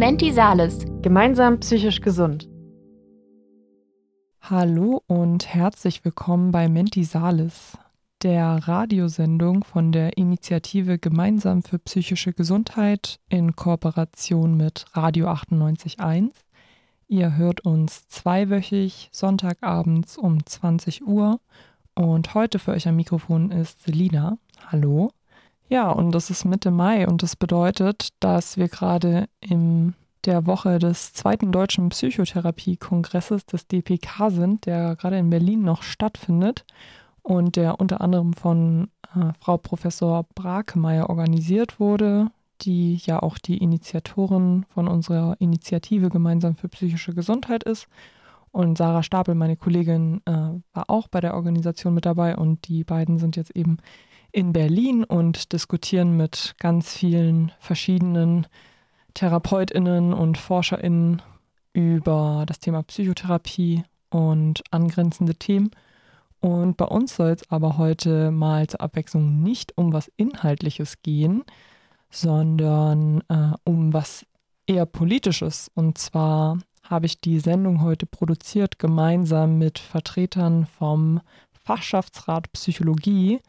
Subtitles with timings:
[0.00, 0.86] Menti Sales.
[1.02, 2.48] Gemeinsam psychisch gesund.
[4.40, 7.76] Hallo und herzlich willkommen bei Menti Salis,
[8.22, 16.30] der Radiosendung von der Initiative Gemeinsam für psychische Gesundheit in Kooperation mit Radio 98.1.
[17.06, 21.40] Ihr hört uns zweiwöchig Sonntagabends um 20 Uhr
[21.94, 24.38] und heute für euch am Mikrofon ist Selina.
[24.66, 25.10] Hallo.
[25.70, 30.80] Ja, und es ist Mitte Mai und das bedeutet, dass wir gerade in der Woche
[30.80, 36.64] des zweiten deutschen Psychotherapie-Kongresses des DPK sind, der gerade in Berlin noch stattfindet
[37.22, 43.58] und der unter anderem von äh, Frau Professor Brakemeyer organisiert wurde, die ja auch die
[43.58, 47.86] Initiatorin von unserer Initiative Gemeinsam für psychische Gesundheit ist.
[48.50, 52.82] Und Sarah Stapel, meine Kollegin, äh, war auch bei der Organisation mit dabei und die
[52.82, 53.78] beiden sind jetzt eben
[54.32, 58.46] in Berlin und diskutieren mit ganz vielen verschiedenen
[59.14, 61.22] Therapeutinnen und Forscherinnen
[61.72, 65.70] über das Thema Psychotherapie und angrenzende Themen.
[66.40, 71.44] Und bei uns soll es aber heute mal zur Abwechslung nicht um was Inhaltliches gehen,
[72.10, 74.26] sondern äh, um was
[74.66, 75.70] eher Politisches.
[75.74, 81.20] Und zwar habe ich die Sendung heute produziert gemeinsam mit Vertretern vom
[81.52, 83.40] Fachschaftsrat Psychologie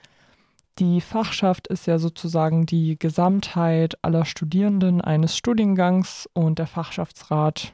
[0.80, 7.74] die Fachschaft ist ja sozusagen die Gesamtheit aller Studierenden eines Studiengangs und der Fachschaftsrat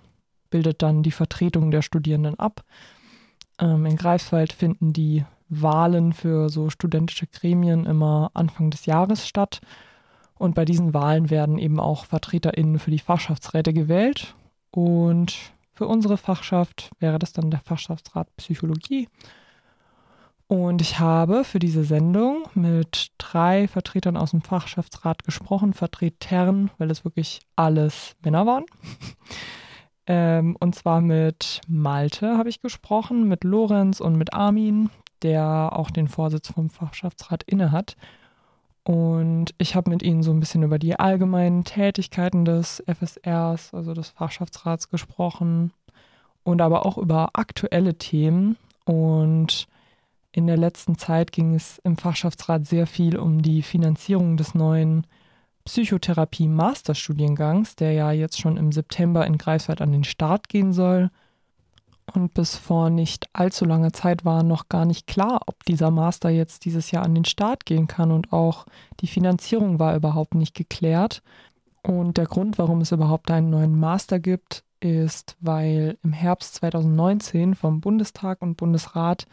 [0.50, 2.64] bildet dann die Vertretung der Studierenden ab.
[3.59, 9.62] Ähm, in Greifswald finden die Wahlen für so studentische Gremien immer Anfang des Jahres statt.
[10.36, 14.36] Und bei diesen Wahlen werden eben auch VertreterInnen für die Fachschaftsräte gewählt.
[14.72, 15.36] Und
[15.73, 19.08] für unsere Fachschaft wäre das dann der Fachschaftsrat Psychologie.
[20.48, 26.90] Und ich habe für diese Sendung mit drei Vertretern aus dem Fachschaftsrat gesprochen, Vertretern, weil
[26.90, 28.66] es wirklich alles Männer waren.
[30.08, 34.90] ähm, und zwar mit Malte habe ich gesprochen, mit Lorenz und mit Armin,
[35.22, 37.97] der auch den Vorsitz vom Fachschaftsrat innehat.
[38.84, 43.94] Und ich habe mit ihnen so ein bisschen über die allgemeinen Tätigkeiten des FSRs, also
[43.94, 45.74] des Fachschaftsrats, gesprochen
[46.44, 48.56] und aber auch über aktuelle Themen.
[48.86, 49.68] Und
[50.38, 55.08] in der letzten Zeit ging es im Fachschaftsrat sehr viel um die Finanzierung des neuen
[55.66, 61.09] Psychotherapie-Masterstudiengangs, der ja jetzt schon im September in Greifswald an den Start gehen soll.
[62.14, 66.30] Und bis vor nicht allzu langer Zeit war noch gar nicht klar, ob dieser Master
[66.30, 68.12] jetzt dieses Jahr an den Start gehen kann.
[68.12, 68.68] Und auch
[69.00, 71.24] die Finanzierung war überhaupt nicht geklärt.
[71.81, 77.56] Und der Grund, warum es überhaupt einen neuen Master gibt, ist, weil im Herbst 2019
[77.56, 79.25] vom Bundestag und Bundesrat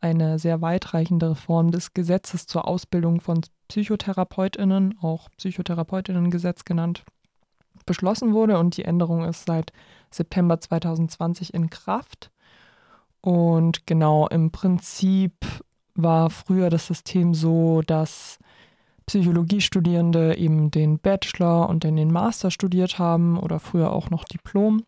[0.00, 7.04] eine sehr weitreichende Reform des Gesetzes zur Ausbildung von Psychotherapeutinnen, auch Psychotherapeutinnengesetz genannt,
[7.86, 9.72] beschlossen wurde und die Änderung ist seit
[10.10, 12.30] September 2020 in Kraft.
[13.20, 15.34] Und genau im Prinzip
[15.94, 18.38] war früher das System so, dass
[19.06, 24.84] Psychologiestudierende eben den Bachelor und dann den Master studiert haben oder früher auch noch Diplom.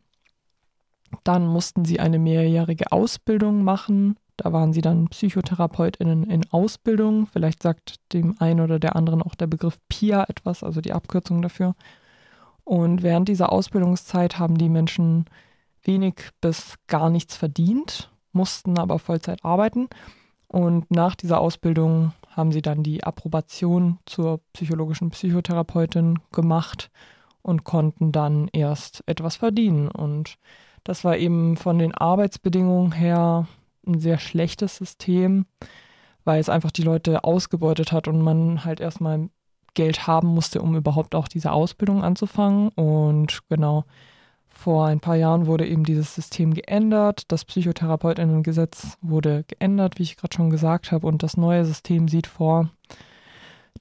[1.25, 7.27] Dann mussten sie eine mehrjährige Ausbildung machen da waren sie dann PsychotherapeutInnen in Ausbildung.
[7.27, 11.43] Vielleicht sagt dem einen oder der anderen auch der Begriff PIA etwas, also die Abkürzung
[11.43, 11.75] dafür.
[12.65, 15.27] Und während dieser Ausbildungszeit haben die Menschen
[15.83, 19.89] wenig bis gar nichts verdient, mussten aber Vollzeit arbeiten.
[20.47, 26.91] Und nach dieser Ausbildung haben sie dann die Approbation zur psychologischen Psychotherapeutin gemacht
[27.43, 29.89] und konnten dann erst etwas verdienen.
[29.89, 30.37] Und
[30.85, 33.47] das war eben von den Arbeitsbedingungen her
[33.87, 35.47] ein sehr schlechtes System,
[36.25, 39.29] weil es einfach die Leute ausgebeutet hat und man halt erstmal
[39.75, 42.69] Geld haben musste, um überhaupt auch diese Ausbildung anzufangen.
[42.71, 43.85] Und genau,
[44.49, 47.25] vor ein paar Jahren wurde eben dieses System geändert.
[47.29, 51.07] Das Psychotherapeutinnengesetz wurde geändert, wie ich gerade schon gesagt habe.
[51.07, 52.71] Und das neue System sieht vor,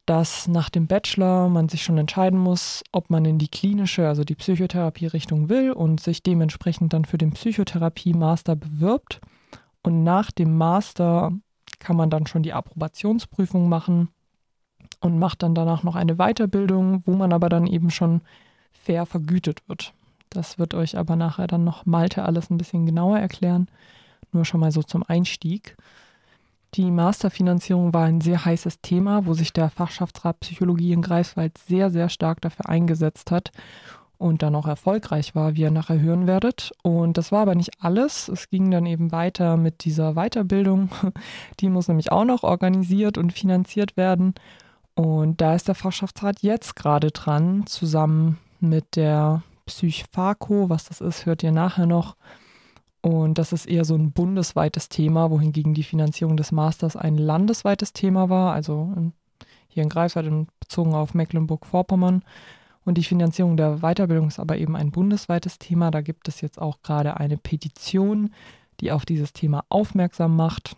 [0.05, 4.23] dass nach dem Bachelor man sich schon entscheiden muss, ob man in die klinische, also
[4.23, 9.21] die Psychotherapie-Richtung will und sich dementsprechend dann für den Psychotherapie-Master bewirbt.
[9.83, 11.31] Und nach dem Master
[11.79, 14.09] kann man dann schon die Approbationsprüfung machen
[14.99, 18.21] und macht dann danach noch eine Weiterbildung, wo man aber dann eben schon
[18.71, 19.93] fair vergütet wird.
[20.29, 23.67] Das wird euch aber nachher dann noch Malte alles ein bisschen genauer erklären.
[24.31, 25.75] Nur schon mal so zum Einstieg.
[26.75, 31.89] Die Masterfinanzierung war ein sehr heißes Thema, wo sich der Fachschaftsrat Psychologie in Greifswald sehr,
[31.89, 33.51] sehr stark dafür eingesetzt hat
[34.21, 36.71] und dann auch erfolgreich war, wie ihr nachher hören werdet.
[36.83, 38.27] Und das war aber nicht alles.
[38.27, 40.89] Es ging dann eben weiter mit dieser Weiterbildung.
[41.59, 44.35] Die muss nämlich auch noch organisiert und finanziert werden.
[44.93, 50.69] Und da ist der Fachschaftsrat jetzt gerade dran, zusammen mit der Psychfaco.
[50.69, 52.15] Was das ist, hört ihr nachher noch.
[53.01, 57.93] Und das ist eher so ein bundesweites Thema, wohingegen die Finanzierung des Masters ein landesweites
[57.93, 59.13] Thema war, also in,
[59.67, 62.23] hier in Greifswald bezogen auf Mecklenburg-Vorpommern.
[62.83, 65.91] Und die Finanzierung der Weiterbildung ist aber eben ein bundesweites Thema.
[65.91, 68.31] Da gibt es jetzt auch gerade eine Petition,
[68.79, 70.75] die auf dieses Thema aufmerksam macht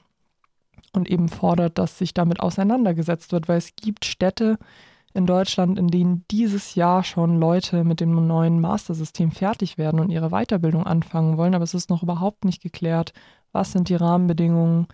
[0.92, 4.58] und eben fordert, dass sich damit auseinandergesetzt wird, weil es gibt Städte
[5.14, 10.10] in Deutschland, in denen dieses Jahr schon Leute mit dem neuen Mastersystem fertig werden und
[10.10, 13.14] ihre Weiterbildung anfangen wollen, aber es ist noch überhaupt nicht geklärt,
[13.52, 14.88] was sind die Rahmenbedingungen,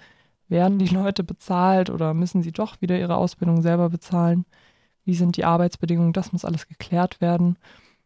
[0.49, 4.45] werden die Leute bezahlt oder müssen sie doch wieder ihre Ausbildung selber bezahlen,
[5.09, 7.57] wie sind die Arbeitsbedingungen, das muss alles geklärt werden.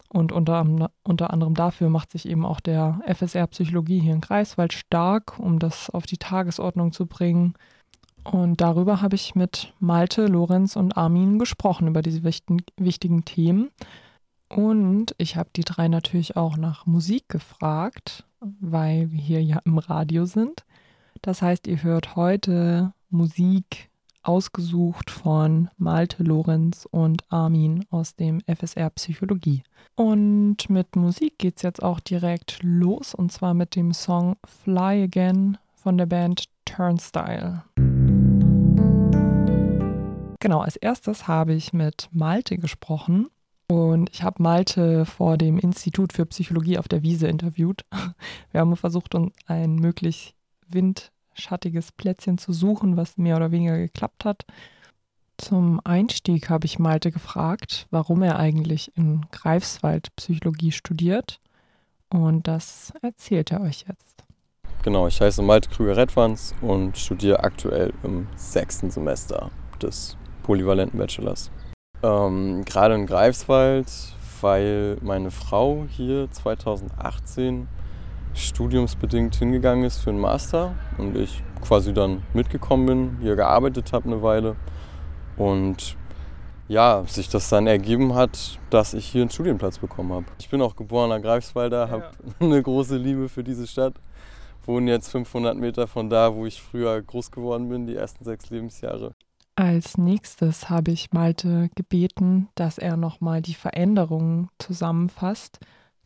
[0.07, 4.71] Und unter, unter anderem dafür macht sich eben auch der FSR Psychologie hier in Greifswald
[4.71, 7.55] stark, um das auf die Tagesordnung zu bringen.
[8.23, 13.69] Und darüber habe ich mit Malte, Lorenz und Armin gesprochen, über diese wichtigen, wichtigen Themen.
[14.47, 19.77] Und ich habe die drei natürlich auch nach Musik gefragt, weil wir hier ja im
[19.77, 20.63] Radio sind.
[21.21, 23.89] Das heißt, ihr hört heute Musik
[24.23, 29.63] ausgesucht von Malte Lorenz und Armin aus dem FSR Psychologie.
[29.95, 35.03] Und mit Musik geht es jetzt auch direkt los und zwar mit dem Song Fly
[35.03, 37.63] Again von der Band Turnstile.
[40.39, 43.27] Genau, als erstes habe ich mit Malte gesprochen
[43.67, 47.85] und ich habe Malte vor dem Institut für Psychologie auf der Wiese interviewt.
[48.51, 50.35] Wir haben versucht, uns ein möglichst
[51.33, 54.45] windschattiges Plätzchen zu suchen, was mehr oder weniger geklappt hat.
[55.37, 61.39] Zum Einstieg habe ich Malte gefragt, warum er eigentlich in Greifswald Psychologie studiert.
[62.09, 64.23] Und das erzählt er euch jetzt.
[64.83, 69.49] Genau, ich heiße Malte Krüger-Redwanz und studiere aktuell im sechsten Semester
[69.81, 71.49] des polyvalenten Bachelors.
[72.03, 73.87] Ähm, Gerade in Greifswald,
[74.41, 77.67] weil meine Frau hier 2018
[78.33, 84.05] studiumsbedingt hingegangen ist für einen Master und ich quasi dann mitgekommen bin, hier gearbeitet habe
[84.05, 84.55] eine Weile
[85.37, 85.97] und
[86.67, 90.25] ja, sich das dann ergeben hat, dass ich hier einen Studienplatz bekommen habe.
[90.39, 92.33] Ich bin auch geborener Greifswalder, habe ja.
[92.39, 93.95] eine große Liebe für diese Stadt
[94.67, 98.49] wohne jetzt 500 Meter von da, wo ich früher groß geworden bin, die ersten sechs
[98.49, 99.15] Lebensjahre.
[99.55, 105.59] Als nächstes habe ich Malte gebeten, dass er nochmal die Veränderungen zusammenfasst,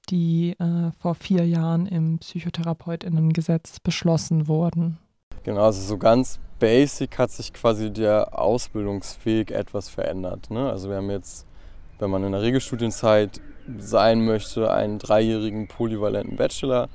[0.10, 4.98] die äh, vor vier Jahren im Psychotherapeutinnengesetz beschlossen wurden.
[5.44, 10.50] Genau, also so ganz basic hat sich quasi der Ausbildungsweg etwas verändert.
[10.50, 10.70] Ne?
[10.70, 11.46] Also wir haben jetzt,
[12.00, 13.42] wenn man in der Regelstudienzeit
[13.78, 16.90] sein möchte, einen dreijährigen polyvalenten Bachelor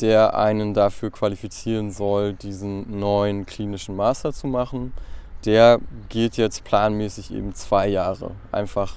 [0.00, 4.92] der einen dafür qualifizieren soll, diesen neuen klinischen Master zu machen.
[5.44, 8.32] Der geht jetzt planmäßig eben zwei Jahre.
[8.52, 8.96] Einfach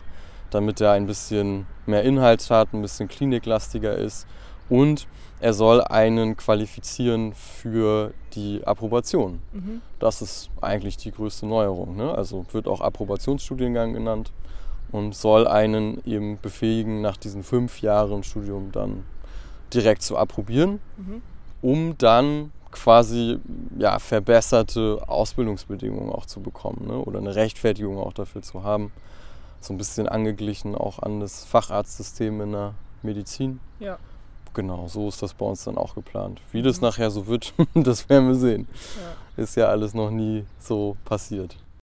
[0.50, 4.28] damit er ein bisschen mehr Inhalt hat, ein bisschen kliniklastiger ist.
[4.70, 5.08] Und
[5.42, 9.40] er soll einen qualifizieren für die Approbation.
[9.54, 9.82] Mhm.
[10.00, 11.96] Das ist eigentlich die größte Neuerung.
[11.96, 12.14] Ne?
[12.14, 14.32] Also wird auch Approbationsstudiengang genannt
[14.92, 19.06] und soll einen eben befähigen, nach diesen fünf Jahren Studium dann
[19.74, 21.22] direkt zu approbieren, mhm.
[21.62, 23.40] um dann quasi
[23.78, 26.98] ja, verbesserte Ausbildungsbedingungen auch zu bekommen ne?
[26.98, 28.92] oder eine Rechtfertigung auch dafür zu haben.
[29.62, 32.74] So ein bisschen angeglichen auch an das Facharztsystem in der
[33.04, 33.60] Medizin.
[33.80, 33.98] Ja.
[34.54, 36.42] Genau, so ist das bei uns dann auch geplant.
[36.52, 36.88] Wie das mhm.
[36.88, 38.68] nachher so wird, das werden wir sehen.
[39.36, 39.44] Ja.
[39.44, 41.56] Ist ja alles noch nie so passiert.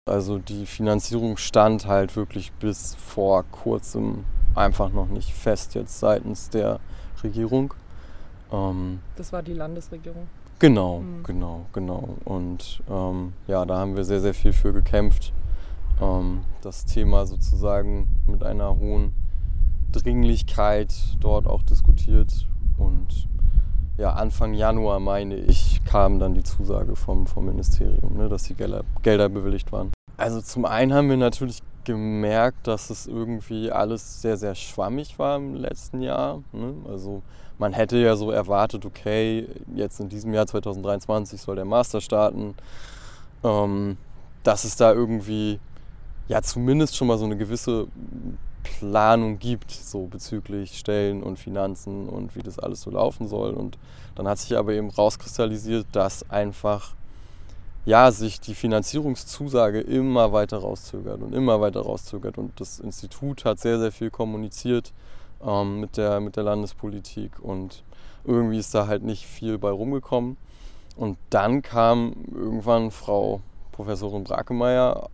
[0.08, 4.24] Also die Finanzierung stand halt wirklich bis vor kurzem
[4.54, 6.80] einfach noch nicht fest jetzt seitens der
[7.22, 7.74] Regierung.
[8.52, 10.26] Ähm, das war die Landesregierung.
[10.58, 11.22] Genau, mhm.
[11.22, 12.16] genau, genau.
[12.24, 15.32] Und ähm, ja, da haben wir sehr, sehr viel für gekämpft.
[16.00, 19.12] Ähm, das Thema sozusagen mit einer hohen
[19.92, 22.46] Dringlichkeit dort auch diskutiert.
[22.78, 23.28] Und
[23.96, 28.54] ja, Anfang Januar, meine ich, kam dann die Zusage vom, vom Ministerium, ne, dass die
[28.54, 29.92] Gelder, Gelder bewilligt waren.
[30.16, 35.36] Also zum einen haben wir natürlich gemerkt, dass es irgendwie alles sehr, sehr schwammig war
[35.36, 36.42] im letzten Jahr.
[36.52, 36.74] Ne?
[36.88, 37.22] Also
[37.58, 42.54] man hätte ja so erwartet, okay, jetzt in diesem Jahr 2023 soll der Master starten,
[43.44, 43.96] ähm,
[44.42, 45.58] dass es da irgendwie
[46.30, 47.88] ja zumindest schon mal so eine gewisse
[48.62, 53.50] Planung gibt, so bezüglich Stellen und Finanzen und wie das alles so laufen soll.
[53.50, 53.78] Und
[54.14, 56.94] dann hat sich aber eben rauskristallisiert, dass einfach
[57.84, 62.38] ja, sich die Finanzierungszusage immer weiter rauszögert und immer weiter rauszögert.
[62.38, 64.92] Und das Institut hat sehr, sehr viel kommuniziert
[65.44, 67.82] ähm, mit, der, mit der Landespolitik und
[68.22, 70.36] irgendwie ist da halt nicht viel bei rumgekommen.
[70.94, 73.40] Und dann kam irgendwann Frau
[73.72, 75.08] Professorin Brakemeyer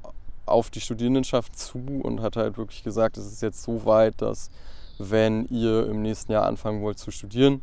[0.47, 4.51] auf die Studierendenschaft zu und hat halt wirklich gesagt, es ist jetzt so weit, dass
[4.99, 7.61] wenn ihr im nächsten Jahr anfangen wollt zu studieren,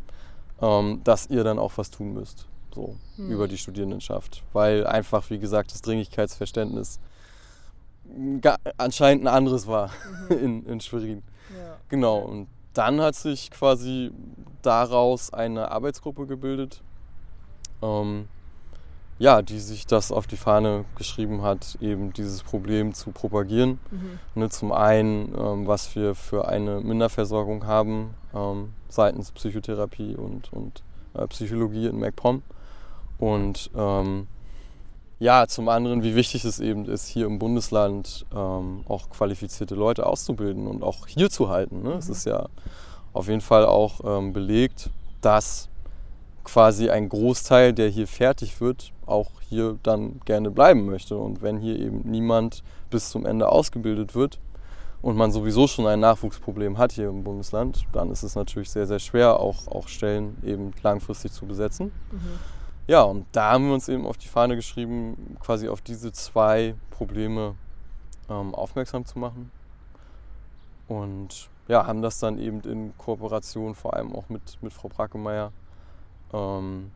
[0.62, 3.32] ähm, dass ihr dann auch was tun müsst, so mhm.
[3.32, 4.44] über die Studierendenschaft.
[4.54, 7.00] Weil einfach, wie gesagt, das Dringlichkeitsverständnis
[8.78, 9.90] anscheinend ein anderes war
[10.30, 10.38] mhm.
[10.38, 11.24] in, in Schwerin.
[11.58, 11.78] Ja.
[11.90, 14.12] Genau, und dann hat sich quasi
[14.62, 16.82] daraus eine Arbeitsgruppe gebildet,
[17.82, 18.28] ähm,
[19.24, 23.80] ja, die sich das auf die Fahne geschrieben hat, eben dieses Problem zu propagieren.
[23.90, 24.20] Mhm.
[24.36, 30.84] Ne, zum einen, ähm, was wir für eine Minderversorgung haben ähm, seitens Psychotherapie und, und
[31.14, 32.42] äh, Psychologie in MacPom.
[33.18, 34.28] Und ähm,
[35.20, 40.06] ja, zum anderen, wie wichtig es eben ist, hier im Bundesland ähm, auch qualifizierte Leute
[40.06, 41.82] auszubilden und auch hier zu halten.
[41.82, 41.92] Ne?
[41.92, 41.98] Mhm.
[41.98, 42.50] Es ist ja
[43.14, 44.90] auf jeden Fall auch ähm, belegt,
[45.22, 45.70] dass
[46.44, 51.18] quasi ein Großteil, der hier fertig wird, auch hier dann gerne bleiben möchte.
[51.18, 54.40] Und wenn hier eben niemand bis zum Ende ausgebildet wird
[55.02, 58.88] und man sowieso schon ein Nachwuchsproblem hat hier im Bundesland, dann ist es natürlich sehr,
[58.88, 61.92] sehr schwer, auch, auch Stellen eben langfristig zu besetzen.
[62.12, 62.40] Mhm.
[62.88, 66.76] Ja, und da haben wir uns eben auf die Fahne geschrieben, quasi auf diese zwei
[66.90, 67.56] Probleme
[68.30, 69.52] ähm, aufmerksam zu machen.
[70.90, 75.54] Und ja, haben das dann eben in Kooperation vor allem auch mit, mit Frau Brackemeyer
[76.34, 76.92] ähm,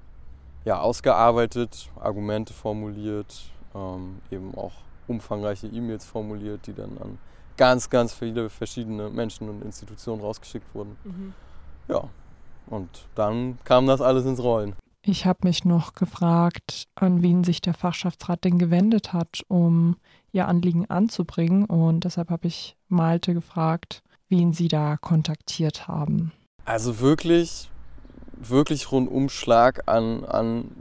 [0.65, 4.73] ja, ausgearbeitet, Argumente formuliert, ähm, eben auch
[5.07, 7.17] umfangreiche E-Mails formuliert, die dann an
[7.55, 10.97] ganz, ganz viele verschiedene Menschen und Institutionen rausgeschickt wurden.
[11.03, 11.33] Mhm.
[11.87, 12.03] Ja,
[12.67, 14.75] und dann kam das alles ins Rollen.
[15.01, 19.95] Ich habe mich noch gefragt, an wen sich der Fachschaftsrat denn gewendet hat, um
[20.33, 21.63] ihr Anliegen anzubringen.
[21.63, 26.33] Und deshalb habe ich Malte gefragt, wen sie da kontaktiert haben.
[26.65, 27.69] Also wirklich,
[28.41, 30.71] wirklich Rundumschlag an, an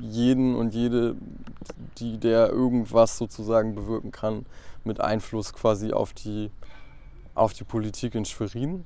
[0.00, 1.16] jeden und jede,
[1.98, 4.46] die der irgendwas sozusagen bewirken kann,
[4.84, 6.50] mit Einfluss quasi auf die,
[7.34, 8.84] auf die Politik in Schwerin.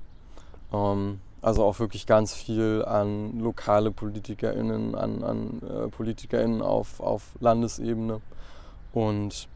[0.73, 7.23] Ähm, also auch wirklich ganz viel an lokale PolitikerInnen, an, an äh, PolitikerInnen auf, auf
[7.41, 8.21] Landesebene
[8.93, 9.49] und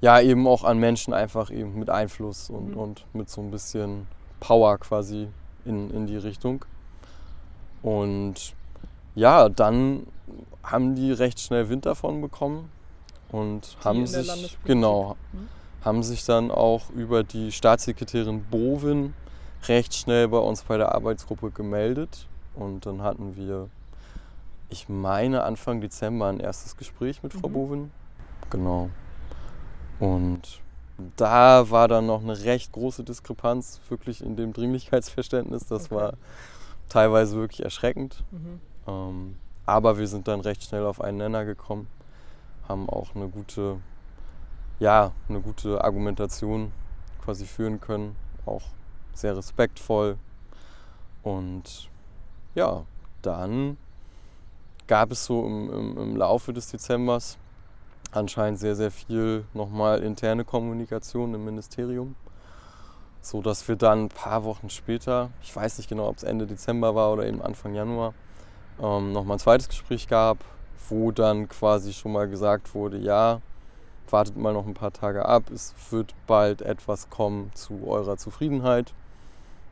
[0.00, 2.76] ja, eben auch an Menschen einfach eben mit Einfluss und, mhm.
[2.76, 4.06] und mit so ein bisschen
[4.40, 5.28] Power quasi
[5.66, 6.64] in, in die Richtung.
[7.82, 8.54] Und
[9.14, 10.06] ja, dann
[10.62, 12.70] haben die recht schnell Wind davon bekommen
[13.32, 15.48] und die haben sich genau mhm.
[15.84, 19.14] haben sich dann auch über die Staatssekretärin Bovin
[19.68, 22.26] recht schnell bei uns bei der Arbeitsgruppe gemeldet.
[22.54, 23.68] Und dann hatten wir,
[24.68, 27.52] ich meine, Anfang Dezember ein erstes Gespräch mit Frau mhm.
[27.52, 27.90] Bovin.
[28.50, 28.90] Genau.
[29.98, 30.60] Und
[31.16, 35.66] da war dann noch eine recht große Diskrepanz wirklich in dem Dringlichkeitsverständnis.
[35.66, 35.94] Das okay.
[35.94, 36.12] war
[36.90, 38.22] teilweise wirklich erschreckend.
[38.30, 38.60] Mhm.
[38.86, 41.86] Ähm, aber wir sind dann recht schnell auf einen Nenner gekommen,
[42.68, 43.78] haben auch eine gute,
[44.78, 46.72] ja, eine gute Argumentation
[47.24, 48.64] quasi führen können, auch
[49.14, 50.18] sehr respektvoll.
[51.22, 51.88] Und
[52.54, 52.84] ja,
[53.22, 53.76] dann
[54.86, 57.38] gab es so im, im, im Laufe des Dezembers
[58.12, 62.16] anscheinend sehr, sehr viel nochmal interne Kommunikation im Ministerium.
[63.22, 66.46] So dass wir dann ein paar Wochen später, ich weiß nicht genau, ob es Ende
[66.46, 68.14] Dezember war oder eben Anfang Januar,
[68.80, 70.38] ähm, nochmal ein zweites Gespräch gab,
[70.88, 73.40] wo dann quasi schon mal gesagt wurde, ja,
[74.08, 78.92] wartet mal noch ein paar Tage ab, es wird bald etwas kommen zu eurer Zufriedenheit.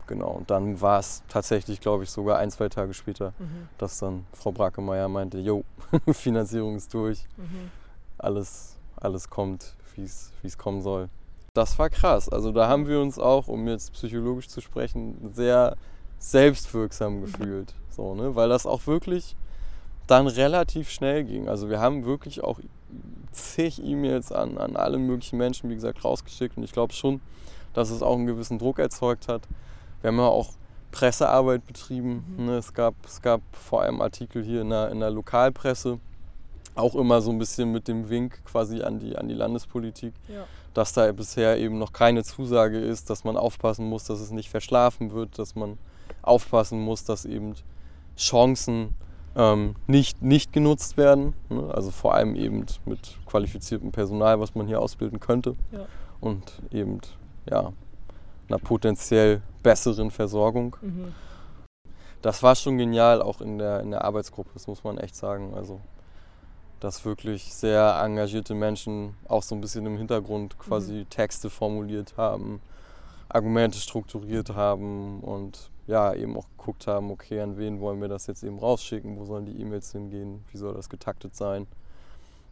[0.06, 3.68] Genau, und dann war es tatsächlich, glaube ich, sogar ein, zwei Tage später, mhm.
[3.76, 5.64] dass dann Frau Brackemeyer meinte, jo,
[6.12, 7.70] Finanzierung ist durch, mhm.
[8.16, 11.10] alles, alles kommt, wie es kommen soll.
[11.54, 12.28] Das war krass.
[12.28, 15.76] Also da haben wir uns auch, um jetzt psychologisch zu sprechen, sehr
[16.18, 17.20] selbstwirksam mhm.
[17.22, 17.74] gefühlt.
[17.90, 18.34] So, ne?
[18.34, 19.36] Weil das auch wirklich
[20.06, 21.48] dann relativ schnell ging.
[21.48, 22.60] Also wir haben wirklich auch
[23.32, 26.56] zig E-Mails an, an alle möglichen Menschen, wie gesagt, rausgeschickt.
[26.56, 27.20] Und ich glaube schon,
[27.74, 29.42] dass es auch einen gewissen Druck erzeugt hat,
[30.00, 30.50] wir haben ja auch
[30.90, 32.24] Pressearbeit betrieben.
[32.36, 32.46] Mhm.
[32.46, 32.56] Ne?
[32.56, 35.98] Es, gab, es gab vor allem Artikel hier in der, in der Lokalpresse,
[36.74, 40.44] auch immer so ein bisschen mit dem Wink quasi an die, an die Landespolitik, ja.
[40.78, 44.48] Dass da bisher eben noch keine Zusage ist, dass man aufpassen muss, dass es nicht
[44.48, 45.76] verschlafen wird, dass man
[46.22, 47.56] aufpassen muss, dass eben
[48.16, 48.94] Chancen
[49.34, 51.34] ähm, nicht, nicht genutzt werden.
[51.48, 51.68] Ne?
[51.74, 55.56] Also vor allem eben mit qualifiziertem Personal, was man hier ausbilden könnte.
[55.72, 55.86] Ja.
[56.20, 57.00] Und eben
[57.50, 57.72] ja,
[58.48, 60.76] einer potenziell besseren Versorgung.
[60.80, 61.12] Mhm.
[62.22, 65.54] Das war schon genial, auch in der, in der Arbeitsgruppe, das muss man echt sagen.
[65.56, 65.80] Also,
[66.80, 71.10] dass wirklich sehr engagierte Menschen auch so ein bisschen im Hintergrund quasi mhm.
[71.10, 72.60] Texte formuliert haben,
[73.28, 78.26] Argumente strukturiert haben und ja, eben auch geguckt haben, okay, an wen wollen wir das
[78.26, 81.66] jetzt eben rausschicken, wo sollen die E-Mails hingehen, wie soll das getaktet sein.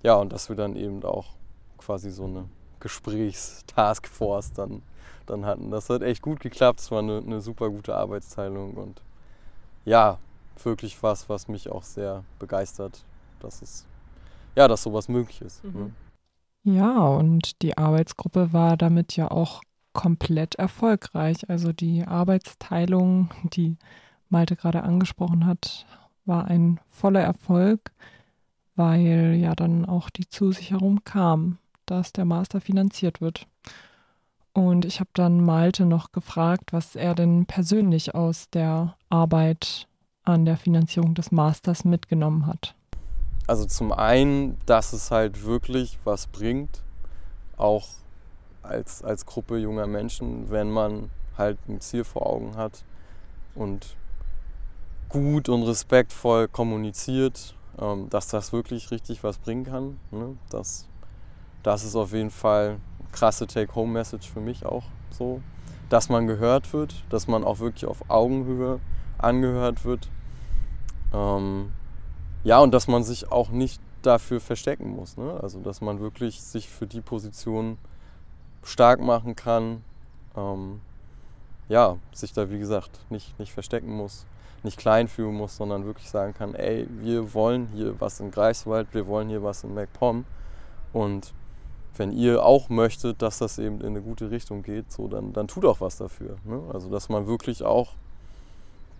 [0.02, 1.26] Ja, und dass wir dann eben auch
[1.78, 2.48] quasi so eine
[2.80, 4.82] Gesprächstaskforce dann,
[5.26, 5.70] dann hatten.
[5.70, 6.80] Das hat echt gut geklappt.
[6.80, 9.02] Es war eine, eine super gute Arbeitsteilung und
[9.84, 10.18] ja,
[10.62, 13.04] wirklich was, was mich auch sehr begeistert,
[13.40, 13.86] dass es
[14.56, 15.62] ja, dass sowas möglich ist.
[15.64, 15.72] Mhm.
[15.72, 15.90] Ne?
[16.64, 21.48] Ja, und die Arbeitsgruppe war damit ja auch komplett erfolgreich.
[21.48, 23.76] Also die Arbeitsteilung, die
[24.28, 25.86] Malte gerade angesprochen hat,
[26.24, 27.92] war ein voller Erfolg,
[28.74, 33.46] weil ja dann auch die Zusicherung kam, dass der Master finanziert wird.
[34.52, 39.86] Und ich habe dann Malte noch gefragt, was er denn persönlich aus der Arbeit
[40.24, 42.74] an der Finanzierung des Masters mitgenommen hat.
[43.46, 46.82] Also zum einen, dass es halt wirklich was bringt,
[47.56, 47.86] auch
[48.62, 52.84] als, als Gruppe junger Menschen, wenn man halt ein Ziel vor Augen hat
[53.54, 53.96] und
[55.08, 59.98] gut und respektvoll kommuniziert, ähm, dass das wirklich richtig was bringen kann.
[60.10, 60.36] Ne?
[60.50, 60.88] Das,
[61.62, 65.40] das ist auf jeden Fall eine krasse Take-Home-Message für mich auch so.
[65.88, 68.80] Dass man gehört wird, dass man auch wirklich auf Augenhöhe
[69.18, 70.08] angehört wird.
[71.14, 71.70] Ähm,
[72.46, 75.16] ja, und dass man sich auch nicht dafür verstecken muss.
[75.16, 75.36] Ne?
[75.42, 77.76] Also, dass man wirklich sich für die Position
[78.62, 79.82] stark machen kann.
[80.36, 80.80] Ähm,
[81.68, 84.26] ja, sich da, wie gesagt, nicht, nicht verstecken muss,
[84.62, 88.86] nicht klein fühlen muss, sondern wirklich sagen kann, ey, wir wollen hier was in Greifswald,
[88.92, 90.24] wir wollen hier was in MacPom.
[90.92, 91.34] Und
[91.96, 95.48] wenn ihr auch möchtet, dass das eben in eine gute Richtung geht, so, dann, dann
[95.48, 96.36] tut auch was dafür.
[96.44, 96.62] Ne?
[96.72, 97.94] Also, dass man wirklich auch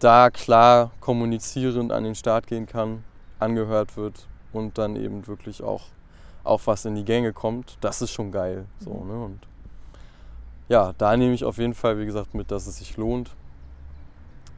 [0.01, 3.05] da klar kommunizierend an den Start gehen kann,
[3.39, 5.85] angehört wird und dann eben wirklich auch,
[6.45, 8.67] auch was in die Gänge kommt, das ist schon geil.
[8.81, 9.09] So, mhm.
[9.09, 9.25] ne?
[9.25, 9.47] Und
[10.69, 13.31] ja, da nehme ich auf jeden Fall, wie gesagt, mit, dass es sich lohnt.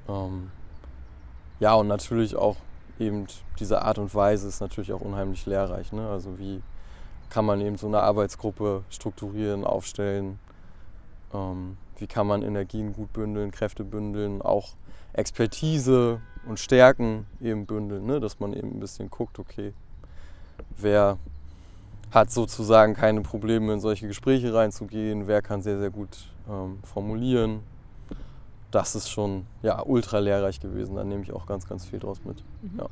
[0.09, 0.51] Ähm,
[1.61, 2.57] ja, und natürlich auch
[2.99, 3.27] eben
[3.59, 5.93] diese Art und Weise ist natürlich auch unheimlich lehrreich.
[5.93, 6.09] Ne?
[6.09, 6.63] Also wie
[7.31, 10.39] kann man eben so eine Arbeitsgruppe strukturieren, aufstellen?
[11.35, 14.75] Ähm, wie kann man Energien gut bündeln, Kräfte bündeln, auch
[15.19, 18.21] Expertise und Stärken eben bündeln, ne?
[18.21, 19.73] dass man eben ein bisschen guckt, okay,
[20.77, 21.19] wer
[22.11, 26.09] hat sozusagen keine Probleme in solche Gespräche reinzugehen, wer kann sehr, sehr gut
[26.49, 27.61] ähm, formulieren.
[28.71, 32.21] Das ist schon ja, ultra lehrreich gewesen, da nehme ich auch ganz, ganz viel draus
[32.25, 32.43] mit.
[32.63, 32.79] Mhm.
[32.79, 32.87] Ja.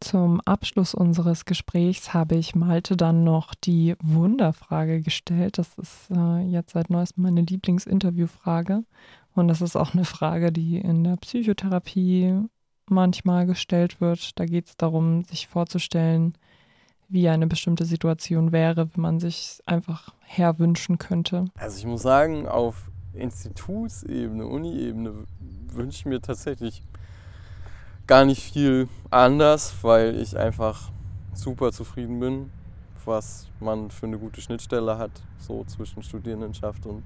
[0.00, 5.58] Zum Abschluss unseres Gesprächs habe ich Malte dann noch die Wunderfrage gestellt.
[5.58, 8.84] Das ist äh, jetzt seit neuestem meine Lieblingsinterviewfrage.
[9.34, 12.42] Und das ist auch eine Frage, die in der Psychotherapie
[12.88, 14.38] manchmal gestellt wird.
[14.38, 16.34] Da geht es darum, sich vorzustellen,
[17.08, 21.46] wie eine bestimmte Situation wäre, wenn man sich einfach herwünschen könnte.
[21.58, 25.26] Also ich muss sagen, auf Institutsebene, Uni-Ebene
[25.68, 26.82] wünsche ich mir tatsächlich
[28.06, 30.90] gar nicht viel anders, weil ich einfach
[31.32, 32.50] super zufrieden bin,
[33.04, 37.02] was man für eine gute Schnittstelle hat, so zwischen Studierendenschaft und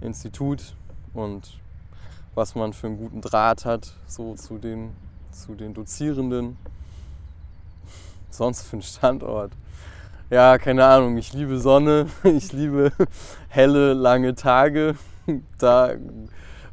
[0.00, 0.76] Institut
[1.18, 1.58] und
[2.34, 4.92] was man für einen guten Draht hat, so zu den,
[5.32, 6.56] zu den Dozierenden.
[8.30, 9.52] Sonst für einen Standort.
[10.30, 12.92] Ja, keine Ahnung, ich liebe Sonne, ich liebe
[13.48, 14.94] helle, lange Tage.
[15.58, 15.94] Da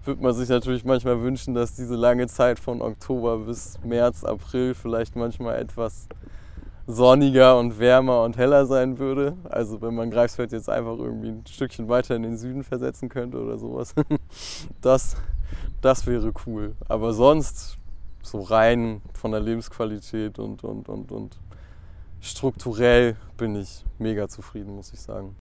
[0.04, 4.76] würde man sich natürlich manchmal wünschen, dass diese lange Zeit von Oktober bis März, April
[4.76, 6.08] vielleicht manchmal etwas
[6.88, 9.36] sonniger und wärmer und heller sein würde.
[9.44, 13.40] Also wenn man Greifswald jetzt einfach irgendwie ein Stückchen weiter in den Süden versetzen könnte
[13.40, 13.94] oder sowas.
[14.82, 15.16] Das,
[15.82, 16.76] das wäre cool.
[16.88, 17.78] Aber sonst
[18.22, 21.38] so rein von der Lebensqualität und, und, und, und
[22.22, 25.36] strukturell bin ich mega zufrieden, muss ich sagen.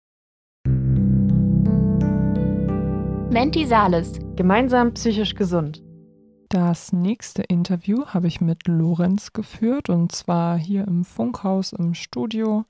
[3.30, 4.18] Menti Sales.
[4.36, 5.82] Gemeinsam psychisch gesund.
[6.50, 12.64] Das nächste Interview habe ich mit Lorenz geführt und zwar hier im Funkhaus im Studio.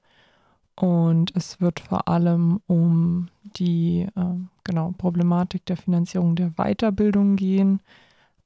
[0.76, 7.80] Und es wird vor allem um die äh, genau, Problematik der Finanzierung der Weiterbildung gehen,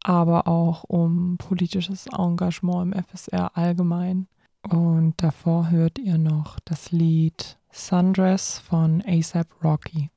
[0.04, 4.28] aber auch um politisches Engagement im FSR allgemein.
[4.62, 10.10] Und davor hört ihr noch das Lied Sundress von ASAP Rocky.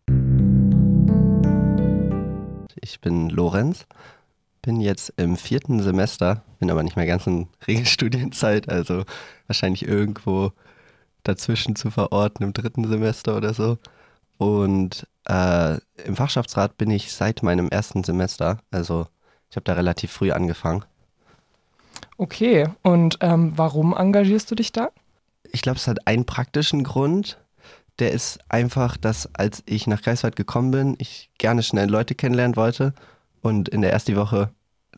[2.79, 3.87] Ich bin Lorenz
[4.67, 9.05] bin jetzt im vierten Semester, bin aber nicht mehr ganz in Regelstudienzeit, also
[9.47, 10.51] wahrscheinlich irgendwo
[11.23, 13.77] dazwischen zu verorten im dritten Semester oder so.
[14.37, 19.07] Und äh, im Fachschaftsrat bin ich seit meinem ersten Semester, also
[19.49, 20.83] ich habe da relativ früh angefangen.
[22.17, 24.89] Okay, und ähm, warum engagierst du dich da?
[25.49, 27.37] Ich glaube, es hat einen praktischen Grund.
[27.99, 32.57] Der ist einfach, dass als ich nach Greifswald gekommen bin, ich gerne schnell Leute kennenlernen
[32.57, 32.93] wollte.
[33.41, 34.49] Und in der ersten Woche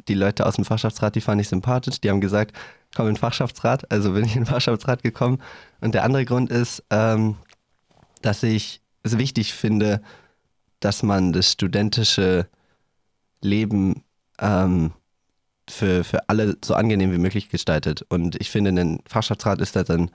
[0.08, 2.02] die Leute aus dem Fachschaftsrat, die fand ich sympathisch.
[2.02, 2.56] Die haben gesagt,
[2.96, 3.92] komm in den Fachschaftsrat.
[3.92, 5.42] Also bin ich in den Fachschaftsrat gekommen.
[5.82, 7.36] Und der andere Grund ist, ähm,
[8.22, 10.02] dass ich es wichtig finde,
[10.80, 12.48] dass man das studentische
[13.42, 14.04] Leben
[14.40, 14.92] ähm,
[15.70, 18.06] für, für alle so angenehm wie möglich gestaltet.
[18.10, 20.12] Und ich finde, ein Fachschaftsrat ist das ein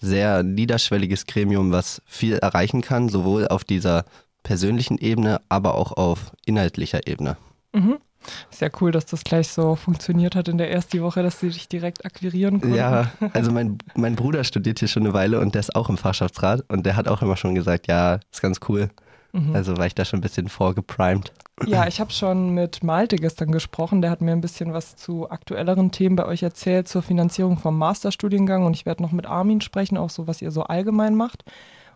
[0.00, 4.04] sehr niederschwelliges Gremium, was viel erreichen kann, sowohl auf dieser
[4.42, 7.36] persönlichen Ebene, aber auch auf inhaltlicher Ebene.
[7.72, 7.98] Mhm.
[8.50, 11.68] Sehr cool, dass das gleich so funktioniert hat in der ersten Woche, dass sie dich
[11.68, 12.76] direkt akquirieren konnten.
[12.76, 15.96] Ja, also mein, mein Bruder studiert hier schon eine Weile und der ist auch im
[15.96, 18.90] Fachschaftsrat und der hat auch immer schon gesagt, ja, ist ganz cool.
[19.34, 19.54] Mhm.
[19.54, 21.32] Also war ich da schon ein bisschen vorgeprimed.
[21.66, 24.00] Ja, ich habe schon mit Malte gestern gesprochen.
[24.00, 27.76] Der hat mir ein bisschen was zu aktuelleren Themen bei euch erzählt, zur Finanzierung vom
[27.76, 28.64] Masterstudiengang.
[28.64, 31.44] Und ich werde noch mit Armin sprechen, auch so, was ihr so allgemein macht.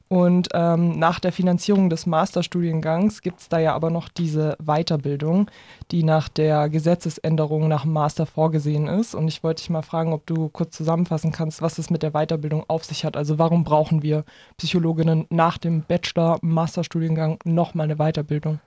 [0.09, 5.51] Und ähm, nach der Finanzierung des Masterstudiengangs gibt es da ja aber noch diese Weiterbildung,
[5.90, 9.14] die nach der Gesetzesänderung nach dem Master vorgesehen ist.
[9.14, 12.12] Und ich wollte dich mal fragen, ob du kurz zusammenfassen kannst, was es mit der
[12.12, 13.18] Weiterbildung auf sich hat.
[13.18, 14.25] Also warum brauchen wir
[14.57, 18.61] Psychologinnen nach dem Bachelor-Masterstudiengang nochmal eine Weiterbildung?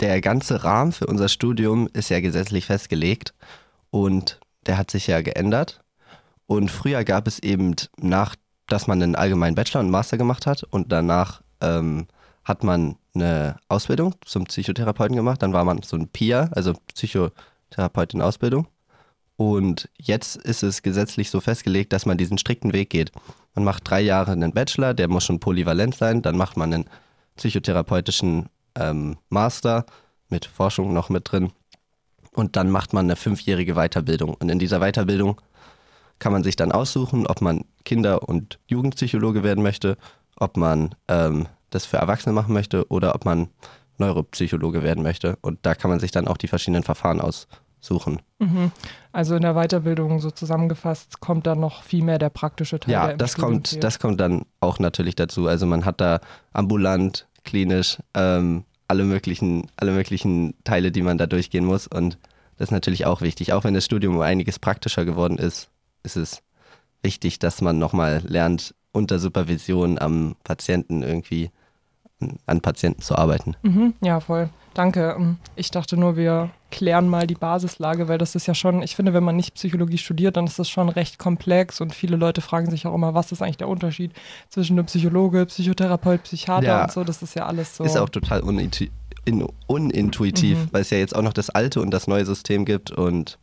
[0.00, 3.34] Der ganze Rahmen für unser Studium ist ja gesetzlich festgelegt
[3.90, 5.80] und der hat sich ja geändert.
[6.46, 8.34] Und früher gab es eben nach
[8.72, 12.06] dass man einen allgemeinen Bachelor und Master gemacht hat und danach ähm,
[12.42, 15.42] hat man eine Ausbildung zum Psychotherapeuten gemacht.
[15.42, 18.66] Dann war man so ein PIA, also Psychotherapeutin Ausbildung.
[19.36, 23.12] Und jetzt ist es gesetzlich so festgelegt, dass man diesen strikten Weg geht.
[23.54, 26.22] Man macht drei Jahre einen Bachelor, der muss schon polyvalent sein.
[26.22, 26.84] Dann macht man einen
[27.36, 29.84] psychotherapeutischen ähm, Master
[30.30, 31.52] mit Forschung noch mit drin.
[32.32, 34.32] Und dann macht man eine fünfjährige Weiterbildung.
[34.32, 35.42] Und in dieser Weiterbildung
[36.18, 39.96] kann man sich dann aussuchen, ob man Kinder- und Jugendpsychologe werden möchte,
[40.36, 43.48] ob man ähm, das für Erwachsene machen möchte oder ob man
[43.98, 45.36] Neuropsychologe werden möchte.
[45.40, 48.20] Und da kann man sich dann auch die verschiedenen Verfahren aussuchen.
[48.38, 48.70] Mhm.
[49.12, 52.92] Also in der Weiterbildung so zusammengefasst kommt dann noch viel mehr der praktische Teil.
[52.92, 55.46] Ja, das kommt, das kommt dann auch natürlich dazu.
[55.46, 56.20] Also man hat da
[56.52, 61.86] ambulant, klinisch, ähm, alle möglichen, alle möglichen Teile, die man da durchgehen muss.
[61.86, 62.18] Und
[62.56, 63.52] das ist natürlich auch wichtig.
[63.52, 65.68] Auch wenn das Studium um einiges praktischer geworden ist,
[66.02, 66.42] ist es
[67.02, 71.50] wichtig, dass man nochmal lernt, unter Supervision am Patienten irgendwie
[72.46, 73.56] an Patienten zu arbeiten.
[73.62, 74.50] Mhm, ja, voll.
[74.74, 75.16] Danke.
[75.18, 78.96] Ähm, ich dachte nur, wir klären mal die Basislage, weil das ist ja schon, ich
[78.96, 82.40] finde, wenn man nicht Psychologie studiert, dann ist das schon recht komplex und viele Leute
[82.40, 84.12] fragen sich auch immer, was ist eigentlich der Unterschied
[84.48, 87.04] zwischen einem Psychologe, Psychotherapeut, Psychiater ja, und so.
[87.04, 87.84] Das ist ja alles so.
[87.84, 90.68] Ist auch total unintuitiv, mhm.
[90.70, 93.38] weil es ja jetzt auch noch das alte und das neue System gibt und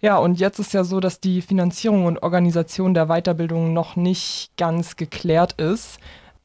[0.00, 4.50] ja, und jetzt ist ja so, dass die Finanzierung und Organisation der Weiterbildung noch nicht
[4.56, 5.98] ganz geklärt ist.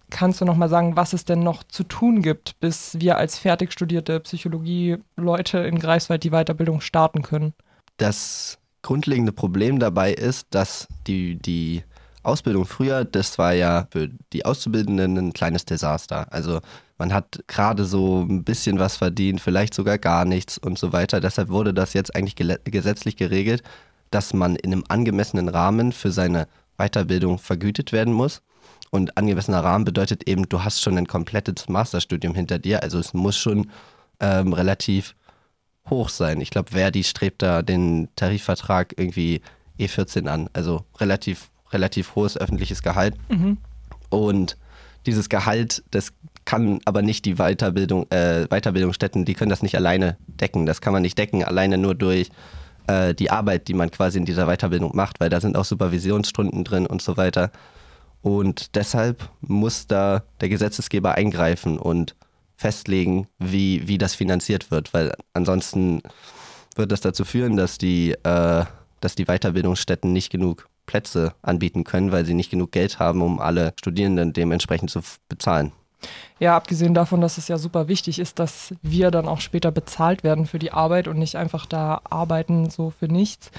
[0.09, 3.37] Kannst du noch mal sagen, was es denn noch zu tun gibt, bis wir als
[3.37, 7.53] fertig studierte Psychologie-Leute in Greifswald die Weiterbildung starten können?
[7.97, 11.83] Das grundlegende Problem dabei ist, dass die, die
[12.23, 16.31] Ausbildung früher, das war ja für die Auszubildenden ein kleines Desaster.
[16.31, 16.61] Also
[16.97, 21.19] man hat gerade so ein bisschen was verdient, vielleicht sogar gar nichts und so weiter.
[21.19, 23.63] Deshalb wurde das jetzt eigentlich gesetzlich geregelt,
[24.11, 28.41] dass man in einem angemessenen Rahmen für seine Weiterbildung vergütet werden muss.
[28.91, 32.83] Und angemessener Rahmen bedeutet eben, du hast schon ein komplettes Masterstudium hinter dir.
[32.83, 33.71] Also es muss schon
[34.19, 35.15] ähm, relativ
[35.89, 36.39] hoch sein.
[36.41, 39.41] Ich glaube, Verdi strebt da den Tarifvertrag irgendwie
[39.79, 40.47] E14 an.
[40.53, 43.15] Also relativ relativ hohes öffentliches Gehalt.
[43.29, 43.57] Mhm.
[44.09, 44.57] Und
[45.05, 46.13] dieses Gehalt, das
[46.45, 50.65] kann aber nicht die Weiterbildung, äh, Weiterbildungsstätten, die können das nicht alleine decken.
[50.65, 52.29] Das kann man nicht decken, alleine nur durch
[52.87, 56.63] äh, die Arbeit, die man quasi in dieser Weiterbildung macht, weil da sind auch Supervisionsstunden
[56.63, 57.51] drin und so weiter.
[58.21, 62.15] Und deshalb muss da der Gesetzesgeber eingreifen und
[62.55, 66.01] festlegen, wie, wie das finanziert wird, weil ansonsten
[66.75, 68.65] wird das dazu führen, dass die, äh,
[69.01, 73.39] dass die Weiterbildungsstätten nicht genug Plätze anbieten können, weil sie nicht genug Geld haben, um
[73.39, 75.71] alle Studierenden dementsprechend zu bezahlen.
[76.39, 80.23] Ja, abgesehen davon, dass es ja super wichtig ist, dass wir dann auch später bezahlt
[80.23, 83.51] werden für die Arbeit und nicht einfach da arbeiten so für nichts,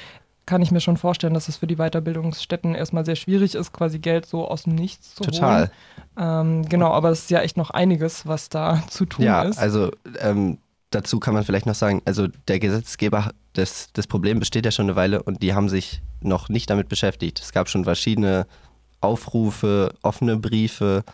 [0.47, 3.99] kann ich mir schon vorstellen, dass es für die Weiterbildungsstätten erstmal sehr schwierig ist, quasi
[3.99, 5.57] Geld so aus dem Nichts zu Total.
[5.57, 5.71] holen.
[6.17, 6.41] Total.
[6.41, 9.57] Ähm, genau, aber es ist ja echt noch einiges, was da zu tun ja, ist.
[9.57, 10.59] Ja, also ähm,
[10.94, 14.87] dazu kann man vielleicht noch sagen, also der Gesetzgeber, das, das Problem besteht ja schon
[14.87, 17.40] eine Weile und die haben sich noch nicht damit beschäftigt.
[17.40, 18.46] Es gab schon verschiedene
[19.00, 21.04] Aufrufe, offene Briefe,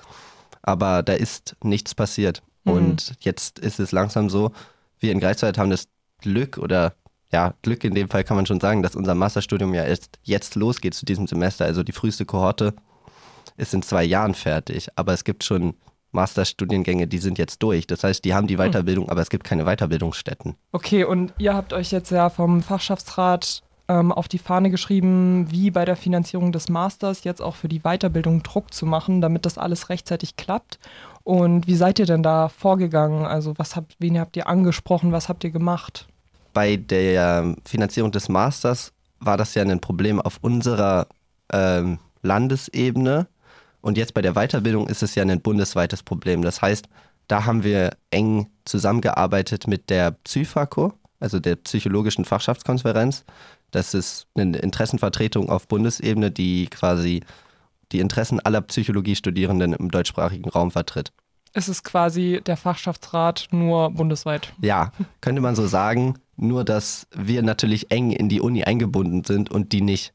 [0.63, 2.43] aber da ist nichts passiert.
[2.65, 2.73] Mhm.
[2.73, 4.53] Und jetzt ist es langsam so,
[4.99, 5.89] wir in Greifswald haben das
[6.19, 6.95] Glück oder
[7.33, 10.57] ja, Glück in dem Fall kann man schon sagen, dass unser Masterstudium ja erst jetzt
[10.57, 11.65] losgeht zu diesem Semester.
[11.65, 12.75] Also die früheste Kohorte
[13.57, 15.75] ist in zwei Jahren fertig, aber es gibt schon
[16.13, 17.87] Masterstudiengänge, die sind jetzt durch.
[17.87, 18.71] Das heißt, die haben die hm.
[18.71, 20.57] Weiterbildung, aber es gibt keine Weiterbildungsstätten.
[20.73, 25.71] Okay, und ihr habt euch jetzt ja vom Fachschaftsrat ähm, auf die Fahne geschrieben, wie
[25.71, 29.59] bei der Finanzierung des Masters jetzt auch für die Weiterbildung Druck zu machen, damit das
[29.59, 30.79] alles rechtzeitig klappt.
[31.25, 33.27] Und wie seid ihr denn da vorgegangen?
[33.27, 36.07] Also was habt, wen habt ihr angesprochen, was habt ihr gemacht?
[36.53, 41.07] Bei der Finanzierung des Masters war das ja ein Problem auf unserer
[41.53, 43.27] ähm, Landesebene.
[43.81, 46.43] Und jetzt bei der Weiterbildung ist es ja ein bundesweites Problem.
[46.43, 46.87] Das heißt,
[47.29, 53.25] da haben wir eng zusammengearbeitet mit der PsyFACO, also der Psychologischen Fachschaftskonferenz.
[53.71, 57.23] Das ist eine Interessenvertretung auf Bundesebene, die quasi
[57.93, 61.13] die Interessen aller Psychologiestudierenden im deutschsprachigen Raum vertritt.
[61.53, 64.53] Es ist quasi der Fachschaftsrat nur bundesweit.
[64.61, 66.15] Ja, könnte man so sagen.
[66.37, 70.15] Nur, dass wir natürlich eng in die Uni eingebunden sind und die nicht.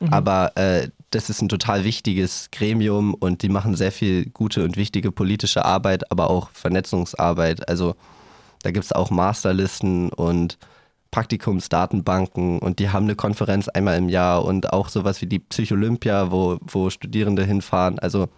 [0.00, 0.12] Mhm.
[0.12, 4.76] Aber äh, das ist ein total wichtiges Gremium und die machen sehr viel gute und
[4.76, 7.68] wichtige politische Arbeit, aber auch Vernetzungsarbeit.
[7.68, 7.96] Also
[8.62, 10.58] da gibt es auch Masterlisten und
[11.10, 16.30] Praktikumsdatenbanken und die haben eine Konferenz einmal im Jahr und auch sowas wie die Psycholympia,
[16.30, 17.98] wo, wo Studierende hinfahren.
[17.98, 18.28] Also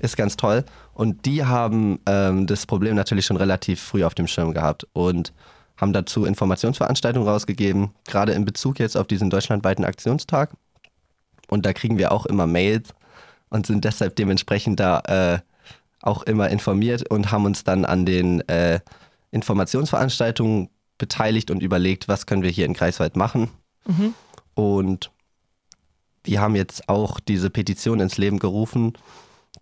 [0.00, 0.64] ist ganz toll.
[0.94, 5.32] Und die haben ähm, das Problem natürlich schon relativ früh auf dem Schirm gehabt und
[5.76, 10.50] haben dazu Informationsveranstaltungen rausgegeben, gerade in Bezug jetzt auf diesen deutschlandweiten Aktionstag.
[11.48, 12.90] Und da kriegen wir auch immer Mails
[13.50, 15.38] und sind deshalb dementsprechend da äh,
[16.00, 18.80] auch immer informiert und haben uns dann an den äh,
[19.30, 23.50] Informationsveranstaltungen beteiligt und überlegt, was können wir hier in Greifswald machen.
[23.86, 24.14] Mhm.
[24.54, 25.10] Und
[26.26, 28.92] die haben jetzt auch diese Petition ins Leben gerufen,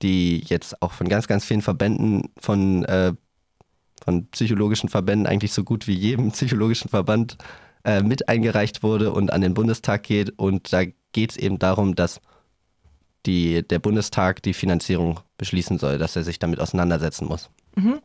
[0.02, 3.12] die jetzt auch von ganz, ganz vielen Verbänden, von, äh,
[4.04, 7.38] von psychologischen Verbänden, eigentlich so gut wie jedem psychologischen Verband
[7.86, 10.38] äh, mit eingereicht wurde und an den Bundestag geht.
[10.38, 12.20] Und da geht es eben darum, dass
[13.24, 17.48] die, der Bundestag die Finanzierung beschließen soll, dass er sich damit auseinandersetzen muss.
[17.76, 18.00] Mhm.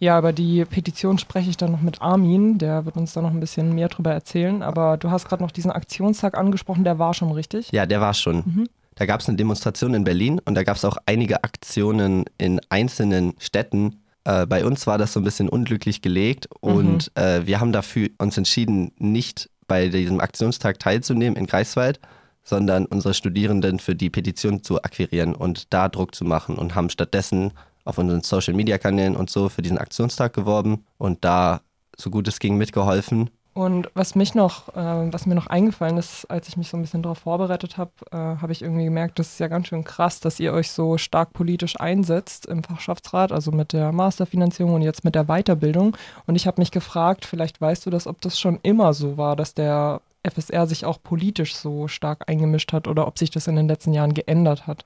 [0.00, 3.30] Ja, über die Petition spreche ich dann noch mit Armin, der wird uns da noch
[3.30, 4.62] ein bisschen mehr drüber erzählen.
[4.62, 7.70] Aber du hast gerade noch diesen Aktionstag angesprochen, der war schon richtig?
[7.70, 8.36] Ja, der war schon.
[8.38, 8.68] Mhm.
[8.96, 12.60] Da gab es eine Demonstration in Berlin und da gab es auch einige Aktionen in
[12.68, 13.99] einzelnen Städten.
[14.24, 17.22] Äh, bei uns war das so ein bisschen unglücklich gelegt und mhm.
[17.22, 22.00] äh, wir haben dafür uns entschieden, nicht bei diesem Aktionstag teilzunehmen in Greifswald,
[22.42, 26.90] sondern unsere Studierenden für die Petition zu akquirieren und da Druck zu machen und haben
[26.90, 27.52] stattdessen
[27.84, 31.62] auf unseren Social Media Kanälen und so für diesen Aktionstag geworben und da
[31.96, 33.30] so gut es ging mitgeholfen.
[33.52, 36.82] Und was mich noch, äh, was mir noch eingefallen ist, als ich mich so ein
[36.82, 40.20] bisschen darauf vorbereitet habe, äh, habe ich irgendwie gemerkt, das ist ja ganz schön krass,
[40.20, 45.04] dass ihr euch so stark politisch einsetzt im Fachschaftsrat, also mit der Masterfinanzierung und jetzt
[45.04, 45.96] mit der Weiterbildung.
[46.26, 49.34] Und ich habe mich gefragt, vielleicht weißt du das, ob das schon immer so war,
[49.34, 53.56] dass der FSR sich auch politisch so stark eingemischt hat oder ob sich das in
[53.56, 54.84] den letzten Jahren geändert hat.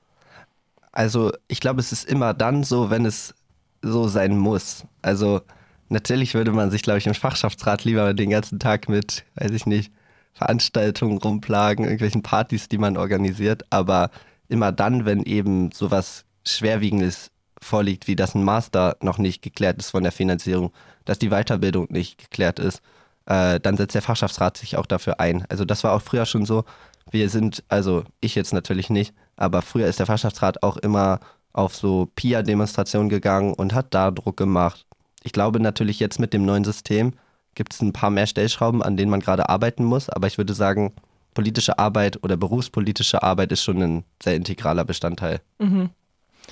[0.91, 3.35] Also ich glaube, es ist immer dann so, wenn es
[3.81, 4.85] so sein muss.
[5.01, 5.41] Also
[5.89, 9.65] natürlich würde man sich, glaube ich, im Fachschaftsrat lieber den ganzen Tag mit, weiß ich
[9.65, 9.91] nicht,
[10.33, 13.63] Veranstaltungen rumplagen, irgendwelchen Partys, die man organisiert.
[13.69, 14.09] Aber
[14.49, 19.91] immer dann, wenn eben sowas Schwerwiegendes vorliegt, wie dass ein Master noch nicht geklärt ist
[19.91, 20.71] von der Finanzierung,
[21.05, 22.81] dass die Weiterbildung nicht geklärt ist,
[23.25, 25.45] äh, dann setzt der Fachschaftsrat sich auch dafür ein.
[25.49, 26.65] Also das war auch früher schon so.
[27.11, 31.19] Wir sind, also ich jetzt natürlich nicht, aber früher ist der Fachschaftsrat auch immer
[31.53, 34.85] auf so PIA-Demonstrationen gegangen und hat da Druck gemacht.
[35.25, 37.13] Ich glaube natürlich jetzt mit dem neuen System
[37.55, 40.53] gibt es ein paar mehr Stellschrauben, an denen man gerade arbeiten muss, aber ich würde
[40.53, 40.93] sagen,
[41.33, 45.41] politische Arbeit oder berufspolitische Arbeit ist schon ein sehr integraler Bestandteil.
[45.57, 45.89] Mhm.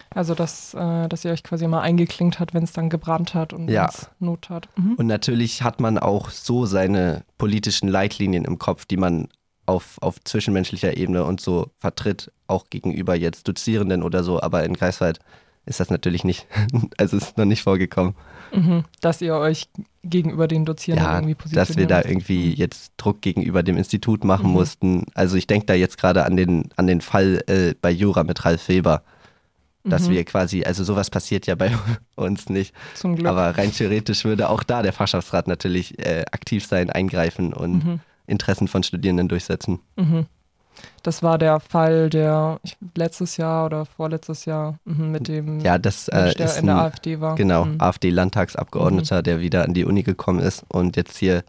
[0.09, 3.53] Also, dass, äh, dass ihr euch quasi mal eingeklinkt hat, wenn es dann gebrannt hat
[3.53, 3.91] und ja.
[4.17, 4.67] Not hat.
[4.75, 4.95] Mhm.
[4.95, 9.27] Und natürlich hat man auch so seine politischen Leitlinien im Kopf, die man
[9.67, 14.73] auf, auf zwischenmenschlicher Ebene und so vertritt, auch gegenüber jetzt Dozierenden oder so, aber in
[14.73, 15.19] Greifswald
[15.65, 16.47] ist das natürlich nicht,
[16.97, 18.15] also ist noch nicht vorgekommen.
[18.53, 19.67] Mhm, dass ihr euch
[20.03, 21.69] gegenüber den Dozierenden ja, irgendwie positioniert.
[21.69, 22.55] Dass wir da irgendwie mhm.
[22.55, 24.53] jetzt Druck gegenüber dem Institut machen mhm.
[24.53, 25.05] mussten.
[25.15, 28.45] Also ich denke da jetzt gerade an den, an den Fall äh, bei Jura mit
[28.45, 29.03] Ralf Weber,
[29.83, 30.13] dass mhm.
[30.13, 31.71] wir quasi, also sowas passiert ja bei
[32.15, 32.75] uns nicht.
[32.93, 33.27] Zum Glück.
[33.27, 37.99] Aber rein theoretisch würde auch da der Fachschaftsrat natürlich äh, aktiv sein, eingreifen und mhm.
[38.27, 39.79] Interessen von Studierenden durchsetzen.
[39.95, 40.27] Mhm.
[41.03, 42.59] Das war der Fall, der
[42.95, 46.75] letztes Jahr oder vorletztes Jahr mhm, mit dem ja, das, äh, Mensch, der in der
[46.75, 47.35] ein, AfD war.
[47.35, 47.75] Genau, mhm.
[47.79, 49.23] AfD-Landtagsabgeordneter, mhm.
[49.23, 51.43] der wieder an die Uni gekommen ist und jetzt hier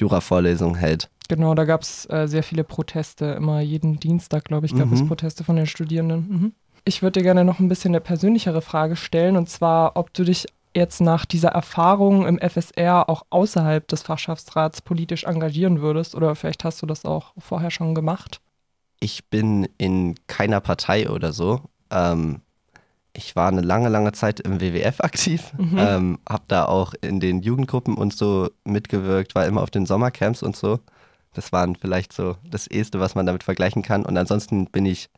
[0.00, 1.10] Jura-Vorlesungen hält.
[1.28, 3.26] Genau, da gab es äh, sehr viele Proteste.
[3.26, 5.08] Immer jeden Dienstag, glaube ich, gab es mhm.
[5.08, 6.28] Proteste von den Studierenden.
[6.28, 6.52] Mhm.
[6.84, 10.24] Ich würde dir gerne noch ein bisschen eine persönlichere Frage stellen, und zwar, ob du
[10.24, 10.46] dich
[10.78, 16.64] jetzt nach dieser Erfahrung im FSR auch außerhalb des Fachschaftsrats politisch engagieren würdest oder vielleicht
[16.64, 18.40] hast du das auch vorher schon gemacht?
[19.00, 21.60] Ich bin in keiner Partei oder so.
[21.90, 22.40] Ähm,
[23.12, 25.78] ich war eine lange, lange Zeit im WWF aktiv, mhm.
[25.78, 30.42] ähm, habe da auch in den Jugendgruppen und so mitgewirkt, war immer auf den Sommercamps
[30.42, 30.80] und so.
[31.34, 34.04] Das waren vielleicht so das Erste, was man damit vergleichen kann.
[34.06, 35.10] Und ansonsten bin ich,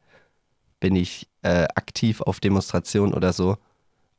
[0.81, 3.57] bin ich äh, aktiv auf Demonstrationen oder so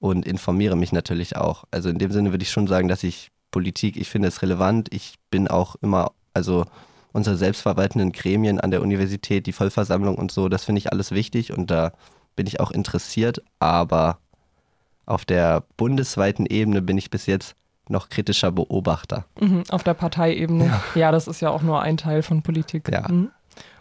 [0.01, 1.63] und informiere mich natürlich auch.
[1.69, 4.91] Also in dem Sinne würde ich schon sagen, dass ich Politik, ich finde es relevant.
[4.91, 6.65] Ich bin auch immer, also
[7.13, 11.53] unsere selbstverwaltenden Gremien an der Universität, die Vollversammlung und so, das finde ich alles wichtig
[11.53, 11.93] und da
[12.35, 14.17] bin ich auch interessiert, aber
[15.05, 17.55] auf der bundesweiten Ebene bin ich bis jetzt
[17.87, 19.25] noch kritischer Beobachter.
[19.39, 20.65] Mhm, auf der Parteiebene.
[20.65, 20.83] Ja.
[20.95, 21.11] ja.
[21.11, 22.89] das ist ja auch nur ein Teil von Politik.
[22.89, 23.07] Ja.
[23.07, 23.29] Mhm.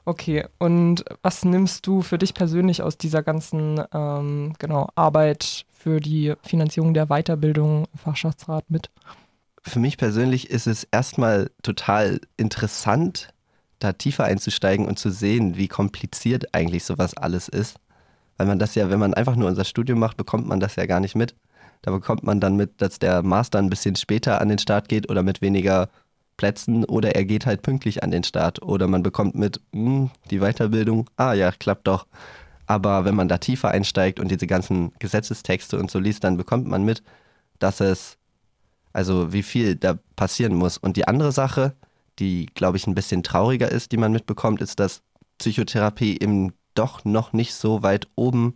[0.05, 6.01] Okay, und was nimmst du für dich persönlich aus dieser ganzen ähm, genau, Arbeit für
[6.01, 8.91] die Finanzierung der Weiterbildung im Fachschaftsrat mit?
[9.63, 13.29] Für mich persönlich ist es erstmal total interessant,
[13.79, 17.77] da tiefer einzusteigen und zu sehen, wie kompliziert eigentlich sowas alles ist.
[18.37, 20.87] Weil man das ja, wenn man einfach nur unser Studium macht, bekommt man das ja
[20.87, 21.35] gar nicht mit.
[21.83, 25.11] Da bekommt man dann mit, dass der Master ein bisschen später an den Start geht
[25.11, 25.89] oder mit weniger
[26.40, 30.11] Plätzen oder er geht halt pünktlich an den Start oder man bekommt mit, mh, hm,
[30.31, 32.07] die Weiterbildung, ah ja, klappt doch.
[32.64, 36.66] Aber wenn man da tiefer einsteigt und diese ganzen Gesetzestexte und so liest, dann bekommt
[36.66, 37.03] man mit,
[37.59, 38.16] dass es,
[38.94, 40.79] also wie viel da passieren muss.
[40.79, 41.74] Und die andere Sache,
[42.18, 45.03] die, glaube ich, ein bisschen trauriger ist, die man mitbekommt, ist, dass
[45.37, 48.55] Psychotherapie eben doch noch nicht so weit oben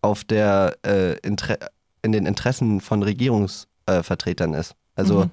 [0.00, 1.18] auf der äh,
[2.02, 4.74] in den Interessen von Regierungsvertretern äh, ist.
[4.94, 5.30] Also mhm.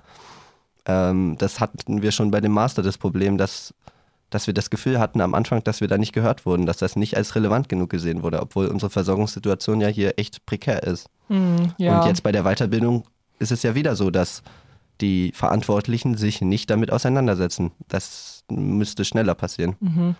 [0.85, 3.73] Ähm, das hatten wir schon bei dem Master das Problem, dass,
[4.29, 6.95] dass wir das Gefühl hatten am Anfang, dass wir da nicht gehört wurden, dass das
[6.95, 11.09] nicht als relevant genug gesehen wurde, obwohl unsere Versorgungssituation ja hier echt prekär ist.
[11.29, 11.99] Mhm, ja.
[11.99, 13.03] Und jetzt bei der Weiterbildung
[13.39, 14.43] ist es ja wieder so, dass
[15.01, 17.71] die Verantwortlichen sich nicht damit auseinandersetzen.
[17.87, 19.75] Das müsste schneller passieren.
[19.79, 20.15] Mhm.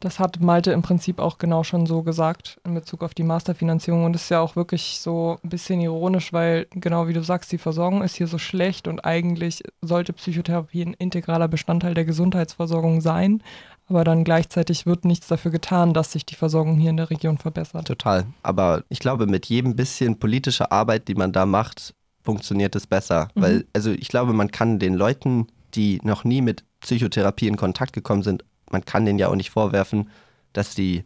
[0.00, 4.04] Das hat Malte im Prinzip auch genau schon so gesagt in Bezug auf die Masterfinanzierung.
[4.04, 7.52] Und es ist ja auch wirklich so ein bisschen ironisch, weil genau wie du sagst,
[7.52, 13.00] die Versorgung ist hier so schlecht und eigentlich sollte Psychotherapie ein integraler Bestandteil der Gesundheitsversorgung
[13.00, 13.42] sein.
[13.88, 17.38] Aber dann gleichzeitig wird nichts dafür getan, dass sich die Versorgung hier in der Region
[17.38, 17.86] verbessert.
[17.86, 18.26] Total.
[18.42, 23.28] Aber ich glaube, mit jedem bisschen politischer Arbeit, die man da macht, funktioniert es besser.
[23.34, 23.42] Mhm.
[23.42, 27.92] Weil, also ich glaube, man kann den Leuten, die noch nie mit Psychotherapie in Kontakt
[27.92, 30.10] gekommen sind, man kann denen ja auch nicht vorwerfen,
[30.52, 31.04] dass die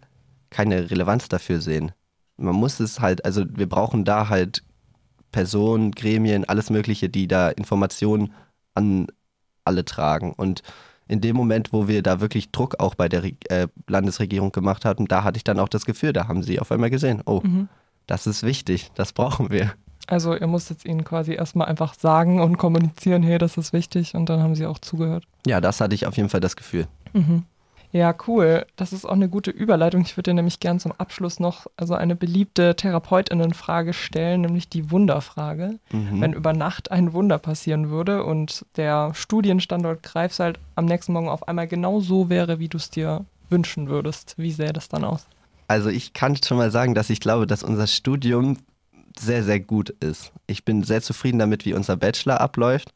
[0.51, 1.93] keine Relevanz dafür sehen.
[2.37, 4.63] Man muss es halt, also wir brauchen da halt
[5.33, 8.33] Personen, Gremien, alles Mögliche, die da Informationen
[8.75, 9.07] an
[9.65, 10.33] alle tragen.
[10.33, 10.63] Und
[11.07, 15.07] in dem Moment, wo wir da wirklich Druck auch bei der äh, Landesregierung gemacht hatten,
[15.07, 17.69] da hatte ich dann auch das Gefühl, da haben sie auf einmal gesehen, oh, mhm.
[18.07, 19.73] das ist wichtig, das brauchen wir.
[20.07, 24.29] Also ihr musstet ihnen quasi erstmal einfach sagen und kommunizieren, hey, das ist wichtig und
[24.29, 25.25] dann haben sie auch zugehört.
[25.47, 26.89] Ja, das hatte ich auf jeden Fall das Gefühl.
[27.13, 27.45] Mhm.
[27.93, 28.67] Ja, cool.
[28.77, 30.03] Das ist auch eine gute Überleitung.
[30.03, 34.91] Ich würde dir nämlich gern zum Abschluss noch also eine beliebte Therapeutinnenfrage stellen, nämlich die
[34.91, 35.79] Wunderfrage.
[35.91, 36.21] Mhm.
[36.21, 41.49] Wenn über Nacht ein Wunder passieren würde und der Studienstandort Greifswald am nächsten Morgen auf
[41.49, 45.27] einmal genau so wäre, wie du es dir wünschen würdest, wie sähe das dann aus?
[45.67, 48.59] Also ich kann schon mal sagen, dass ich glaube, dass unser Studium
[49.19, 50.33] sehr, sehr gut ist.
[50.47, 52.93] Ich bin sehr zufrieden damit, wie unser Bachelor abläuft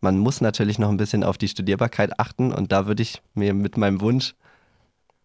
[0.00, 3.54] man muss natürlich noch ein bisschen auf die Studierbarkeit achten und da würde ich mir
[3.54, 4.34] mit meinem Wunsch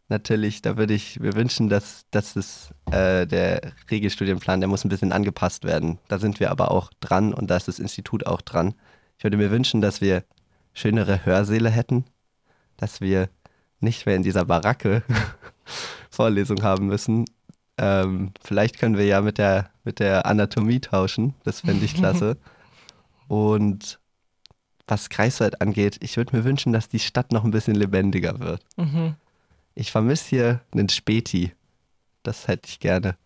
[0.09, 4.89] natürlich, da würde ich mir wünschen, dass, dass es, äh, der Regelstudienplan, der muss ein
[4.89, 5.99] bisschen angepasst werden.
[6.07, 8.73] Da sind wir aber auch dran und da ist das Institut auch dran.
[9.17, 10.23] Ich würde mir wünschen, dass wir
[10.73, 12.05] schönere Hörsäle hätten,
[12.77, 13.29] dass wir
[13.79, 15.03] nicht mehr in dieser Baracke
[16.09, 17.25] Vorlesung haben müssen.
[17.77, 22.37] Ähm, vielleicht können wir ja mit der, mit der Anatomie tauschen, das fände ich klasse.
[23.27, 23.99] Und
[24.93, 28.63] was Greifswald angeht, ich würde mir wünschen, dass die Stadt noch ein bisschen lebendiger wird.
[28.77, 29.15] Mhm.
[29.73, 31.51] Ich vermisse hier einen Späti.
[32.21, 33.17] Das hätte ich gerne.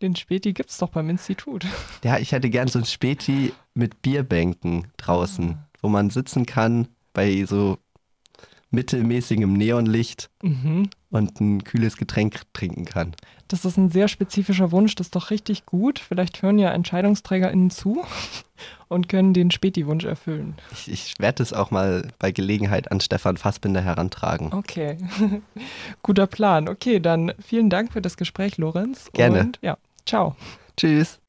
[0.00, 1.66] Den Späti gibt es doch beim Institut.
[2.02, 5.68] Ja, ich hätte gern so ein Späti mit Bierbänken draußen, ah.
[5.80, 7.78] wo man sitzen kann bei so
[8.70, 10.90] mittelmäßigem Neonlicht mhm.
[11.10, 13.14] und ein kühles Getränk trinken kann.
[13.48, 15.98] Das ist ein sehr spezifischer Wunsch, das ist doch richtig gut.
[15.98, 18.04] Vielleicht hören ja EntscheidungsträgerInnen zu
[18.88, 20.56] und können den Späti-Wunsch erfüllen.
[20.72, 24.52] Ich, ich werde es auch mal bei Gelegenheit an Stefan Fassbinder herantragen.
[24.52, 24.98] Okay,
[26.02, 26.68] guter Plan.
[26.68, 29.10] Okay, dann vielen Dank für das Gespräch, Lorenz.
[29.12, 29.40] Gerne.
[29.40, 30.34] Und ja, ciao.
[30.76, 31.20] Tschüss.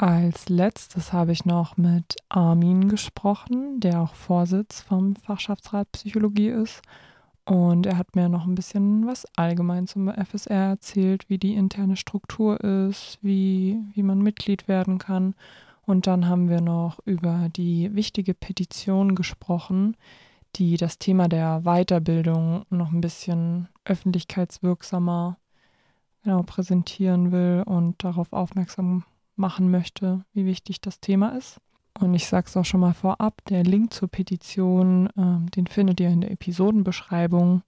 [0.00, 6.80] Als letztes habe ich noch mit Armin gesprochen, der auch Vorsitz vom Fachschaftsrat Psychologie ist.
[7.44, 11.96] Und er hat mir noch ein bisschen was allgemein zum FSR erzählt, wie die interne
[11.96, 15.34] Struktur ist, wie, wie man Mitglied werden kann.
[15.84, 19.98] Und dann haben wir noch über die wichtige Petition gesprochen,
[20.56, 25.36] die das Thema der Weiterbildung noch ein bisschen öffentlichkeitswirksamer
[26.24, 29.04] genau, präsentieren will und darauf aufmerksam
[29.40, 31.58] machen möchte, wie wichtig das Thema ist.
[31.98, 35.98] Und ich sage es auch schon mal vorab, der Link zur Petition, äh, den findet
[35.98, 37.62] ihr in der Episodenbeschreibung.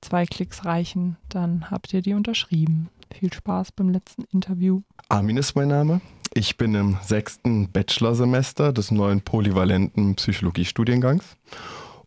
[0.00, 2.88] Zwei Klicks reichen, dann habt ihr die unterschrieben.
[3.12, 4.80] Viel Spaß beim letzten Interview.
[5.08, 6.00] Armin ist mein Name.
[6.32, 11.36] Ich bin im sechsten Bachelorsemester des neuen polyvalenten Psychologiestudiengangs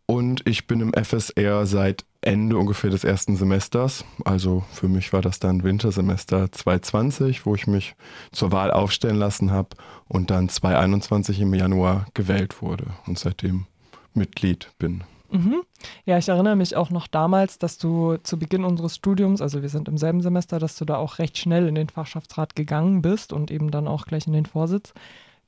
[0.05, 4.03] und ich bin im FSR seit Ende ungefähr des ersten Semesters.
[4.25, 7.95] Also für mich war das dann Wintersemester 2020, wo ich mich
[8.31, 9.69] zur Wahl aufstellen lassen habe
[10.07, 13.65] und dann 2021 im Januar gewählt wurde und seitdem
[14.13, 15.03] Mitglied bin.
[15.29, 15.61] Mhm.
[16.05, 19.69] Ja, ich erinnere mich auch noch damals, dass du zu Beginn unseres Studiums, also wir
[19.69, 23.33] sind im selben Semester, dass du da auch recht schnell in den Fachschaftsrat gegangen bist
[23.33, 24.93] und eben dann auch gleich in den Vorsitz.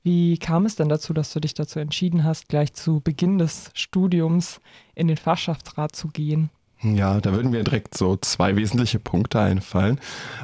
[0.04, 3.72] Wie kam es denn dazu, dass du dich dazu entschieden hast, gleich zu Beginn des
[3.74, 4.62] Studiums
[4.96, 6.50] in den Fachschaftsrat zu gehen?
[6.82, 10.00] Ja, da würden mir direkt so zwei wesentliche Punkte einfallen.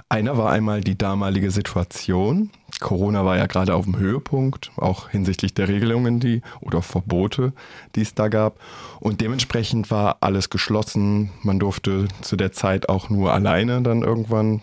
[0.09, 2.49] Einer war einmal die damalige Situation.
[2.81, 7.53] Corona war ja gerade auf dem Höhepunkt, auch hinsichtlich der Regelungen, die oder Verbote,
[7.95, 8.59] die es da gab.
[8.99, 11.31] Und dementsprechend war alles geschlossen.
[11.41, 14.61] Man durfte zu der Zeit auch nur alleine dann irgendwann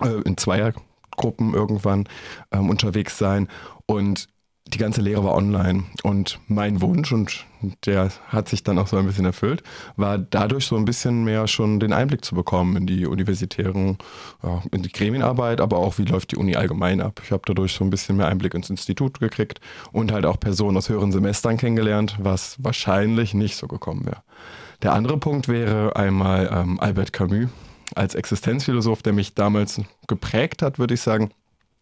[0.00, 2.08] äh, in Zweiergruppen irgendwann
[2.50, 3.46] ähm, unterwegs sein.
[3.86, 4.26] Und
[4.66, 5.84] die ganze Lehre war online.
[6.02, 7.44] Und mein Wunsch, und
[7.84, 9.62] der hat sich dann auch so ein bisschen erfüllt,
[9.96, 13.98] war dadurch so ein bisschen mehr schon den Einblick zu bekommen in die universitären,
[14.72, 17.20] in die Gremienarbeit, aber auch wie läuft die Uni allgemein ab.
[17.22, 19.60] Ich habe dadurch so ein bisschen mehr Einblick ins Institut gekriegt
[19.92, 24.22] und halt auch Personen aus höheren Semestern kennengelernt, was wahrscheinlich nicht so gekommen wäre.
[24.82, 27.48] Der andere Punkt wäre einmal ähm, Albert Camus
[27.94, 31.30] als Existenzphilosoph, der mich damals geprägt hat, würde ich sagen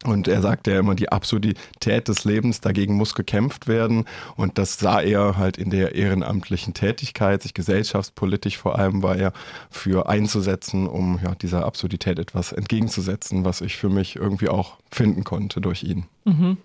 [0.05, 4.05] und er sagte ja immer, die Absurdität des Lebens, dagegen muss gekämpft werden.
[4.37, 9.33] Und das sah er halt in der ehrenamtlichen Tätigkeit, sich gesellschaftspolitisch vor allem war er
[9.71, 15.25] für einzusetzen, um ja, dieser Absurdität etwas entgegenzusetzen, was ich für mich irgendwie auch finden
[15.25, 16.07] konnte durch ihn.
[16.25, 16.59] Mhm.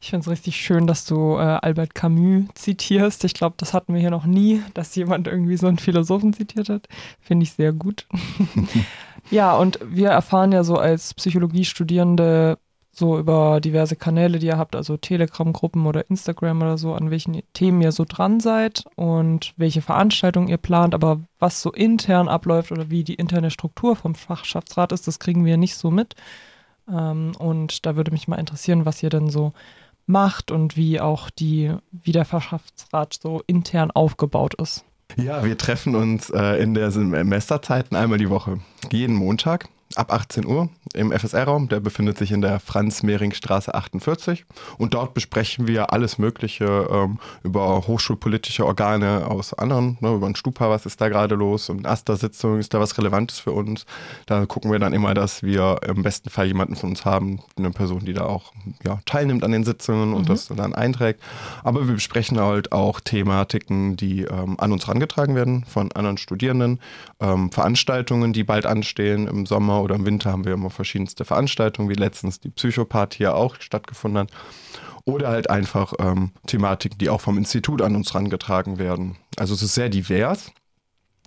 [0.00, 3.24] Ich finde es richtig schön, dass du äh, Albert Camus zitierst.
[3.24, 6.68] Ich glaube, das hatten wir hier noch nie, dass jemand irgendwie so einen Philosophen zitiert
[6.68, 6.88] hat.
[7.20, 8.06] Finde ich sehr gut.
[9.30, 12.58] ja, und wir erfahren ja so als Psychologiestudierende
[12.96, 17.42] so über diverse Kanäle, die ihr habt, also Telegram-Gruppen oder Instagram oder so, an welchen
[17.52, 20.94] Themen ihr so dran seid und welche Veranstaltungen ihr plant.
[20.94, 25.44] Aber was so intern abläuft oder wie die interne Struktur vom Fachschaftsrat ist, das kriegen
[25.44, 26.14] wir nicht so mit.
[26.88, 29.52] Ähm, und da würde mich mal interessieren, was ihr denn so
[30.06, 34.84] macht und wie auch die, wie der Fachschaftsrat so intern aufgebaut ist.
[35.16, 38.58] Ja, wir treffen uns äh, in der Semesterzeiten einmal die Woche.
[38.90, 41.68] Jeden Montag ab 18 Uhr im FSR-Raum.
[41.68, 44.44] Der befindet sich in der Franz-Mehring-Straße 48.
[44.78, 50.36] Und dort besprechen wir alles Mögliche ähm, über hochschulpolitische Organe aus anderen, ne, über ein
[50.36, 53.86] Stupa, was ist da gerade los, und AStA-Sitzung, ist da was Relevantes für uns.
[54.26, 57.70] Da gucken wir dann immer, dass wir im besten Fall jemanden von uns haben, eine
[57.70, 58.52] Person, die da auch
[58.84, 60.26] ja, teilnimmt an den Sitzungen und mhm.
[60.26, 61.20] das dann einträgt.
[61.62, 66.80] Aber wir besprechen halt auch Thematiken, die ähm, an uns herangetragen werden von anderen Studierenden,
[67.20, 71.88] ähm, Veranstaltungen, die bald anstehen im Sommer oder im Winter haben wir immer verschiedenste Veranstaltungen,
[71.88, 74.30] wie letztens die Psychopath hier auch stattgefunden hat.
[75.04, 79.16] Oder halt einfach ähm, Thematiken, die auch vom Institut an uns herangetragen werden.
[79.36, 80.50] Also es ist sehr divers.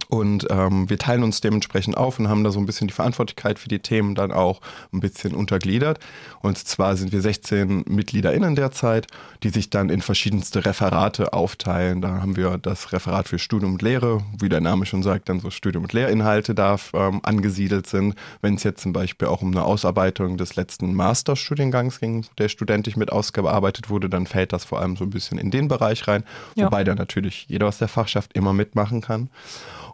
[0.07, 3.59] Und ähm, wir teilen uns dementsprechend auf und haben da so ein bisschen die Verantwortlichkeit
[3.59, 4.61] für die Themen dann auch
[4.93, 5.99] ein bisschen untergliedert.
[6.41, 9.07] Und zwar sind wir 16 MitgliederInnen derzeit,
[9.43, 12.01] die sich dann in verschiedenste Referate aufteilen.
[12.01, 15.39] Da haben wir das Referat für Studium und Lehre, wie der Name schon sagt, dann
[15.39, 18.15] so Studium- und Lehrinhalte da ähm, angesiedelt sind.
[18.41, 22.95] Wenn es jetzt zum Beispiel auch um eine Ausarbeitung des letzten Masterstudiengangs ging, der studentisch
[22.95, 26.23] mit ausgearbeitet wurde, dann fällt das vor allem so ein bisschen in den Bereich rein,
[26.55, 26.65] ja.
[26.65, 29.29] wobei da natürlich jeder aus der Fachschaft immer mitmachen kann.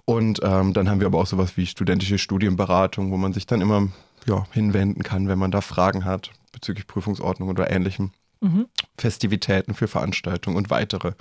[0.05, 3.61] Und ähm, dann haben wir aber auch sowas wie studentische Studienberatung, wo man sich dann
[3.61, 3.87] immer
[4.27, 8.11] ja, hinwenden kann, wenn man da Fragen hat bezüglich Prüfungsordnung oder ähnlichem.
[8.41, 8.67] Mhm.
[8.97, 11.13] Festivitäten für Veranstaltungen und weitere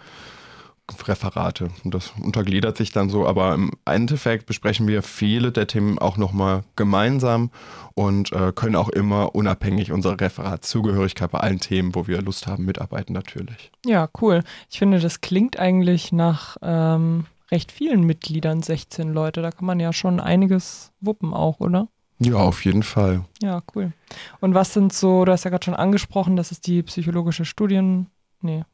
[1.07, 1.71] Referate.
[1.85, 6.17] Und das untergliedert sich dann so, aber im Endeffekt besprechen wir viele der Themen auch
[6.17, 7.51] nochmal gemeinsam
[7.95, 12.65] und äh, können auch immer unabhängig unserer Referatzugehörigkeit bei allen Themen, wo wir Lust haben,
[12.65, 13.71] mitarbeiten natürlich.
[13.87, 14.43] Ja, cool.
[14.71, 19.43] Ich finde, das klingt eigentlich nach ähm, recht vielen Mitgliedern, 16 Leute.
[19.43, 21.89] Da kann man ja schon einiges wuppen auch, oder?
[22.19, 23.25] Ja, auf jeden Fall.
[23.43, 23.93] Ja, cool.
[24.41, 28.09] Und was sind so, du hast ja gerade schon angesprochen, dass es die psychologische Studien,
[28.41, 28.65] nee,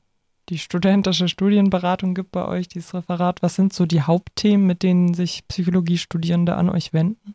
[0.49, 3.43] die studentische Studienberatung gibt bei euch, dieses Referat.
[3.43, 7.35] Was sind so die Hauptthemen, mit denen sich Psychologiestudierende an euch wenden?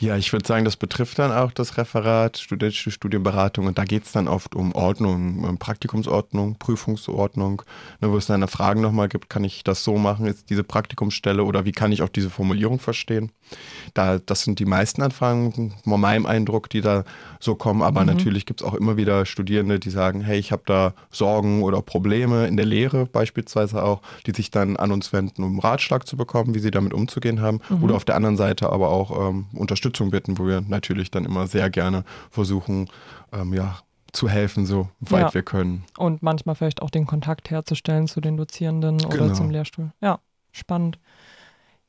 [0.00, 4.04] Ja, ich würde sagen, das betrifft dann auch das Referat studentische Studienberatung und da geht
[4.04, 7.62] es dann oft um Ordnung, um Praktikumsordnung, Prüfungsordnung,
[8.00, 11.44] ne, wo es dann Fragen nochmal gibt, kann ich das so machen, ist diese Praktikumsstelle
[11.44, 13.30] oder wie kann ich auch diese Formulierung verstehen?
[13.94, 17.04] Da, das sind die meisten Anfragen, von meinem Eindruck, die da
[17.38, 18.06] so kommen, aber mhm.
[18.06, 21.82] natürlich gibt es auch immer wieder Studierende, die sagen, hey, ich habe da Sorgen oder
[21.82, 26.16] Probleme in der Lehre beispielsweise auch, die sich dann an uns wenden, um Ratschlag zu
[26.16, 27.84] bekommen, wie sie damit umzugehen haben mhm.
[27.84, 31.46] oder auf der anderen Seite aber auch ähm, Unterstützung bitten, wo wir natürlich dann immer
[31.46, 32.90] sehr gerne versuchen,
[33.32, 33.78] ähm, ja,
[34.12, 35.34] zu helfen, so weit ja.
[35.34, 35.84] wir können.
[35.96, 39.14] Und manchmal vielleicht auch den Kontakt herzustellen zu den Dozierenden genau.
[39.14, 39.92] oder zum Lehrstuhl.
[40.02, 40.18] Ja,
[40.52, 40.98] spannend.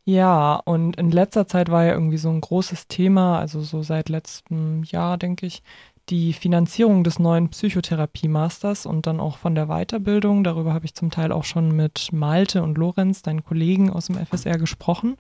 [0.06, 4.08] Ja, und in letzter Zeit war ja irgendwie so ein großes Thema, also so seit
[4.08, 5.62] letztem Jahr, denke ich,
[6.08, 10.46] die Finanzierung des neuen Psychotherapie-Masters und dann auch von der Weiterbildung.
[10.46, 14.16] Darüber habe ich zum Teil auch schon mit Malte und Lorenz, deinen Kollegen aus dem
[14.16, 15.18] FSR, gesprochen.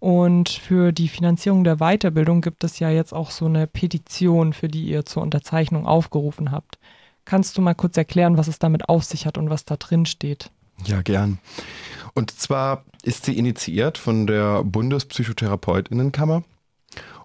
[0.00, 4.68] Und für die Finanzierung der Weiterbildung gibt es ja jetzt auch so eine Petition, für
[4.68, 6.78] die ihr zur Unterzeichnung aufgerufen habt.
[7.24, 10.06] Kannst du mal kurz erklären, was es damit auf sich hat und was da drin
[10.06, 10.50] steht?
[10.84, 11.38] Ja, gern.
[12.14, 16.44] Und zwar ist sie initiiert von der Bundespsychotherapeutinnenkammer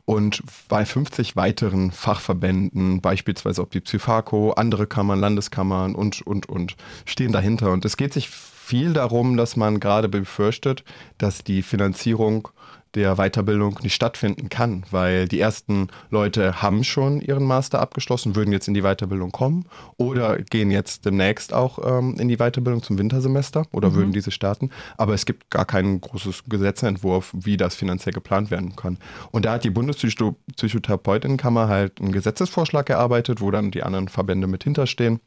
[0.06, 6.76] und bei 50 weiteren Fachverbänden, beispielsweise ob die Psyfaco, andere Kammern, Landeskammern und, und, und,
[7.06, 7.72] stehen dahinter.
[7.72, 10.84] Und es geht sich viel darum, dass man gerade befürchtet,
[11.18, 12.50] dass die Finanzierung
[12.96, 18.52] der Weiterbildung nicht stattfinden kann, weil die ersten Leute haben schon ihren Master abgeschlossen, würden
[18.52, 19.66] jetzt in die Weiterbildung kommen
[19.98, 23.96] oder gehen jetzt demnächst auch ähm, in die Weiterbildung zum Wintersemester oder mhm.
[23.96, 24.70] würden diese starten.
[24.98, 28.98] Aber es gibt gar keinen großen Gesetzentwurf, wie das finanziell geplant werden kann.
[29.32, 34.64] Und da hat die Bundespsychotherapeutinnenkammer halt einen Gesetzesvorschlag erarbeitet, wo dann die anderen Verbände mit
[34.64, 35.20] hinterstehen.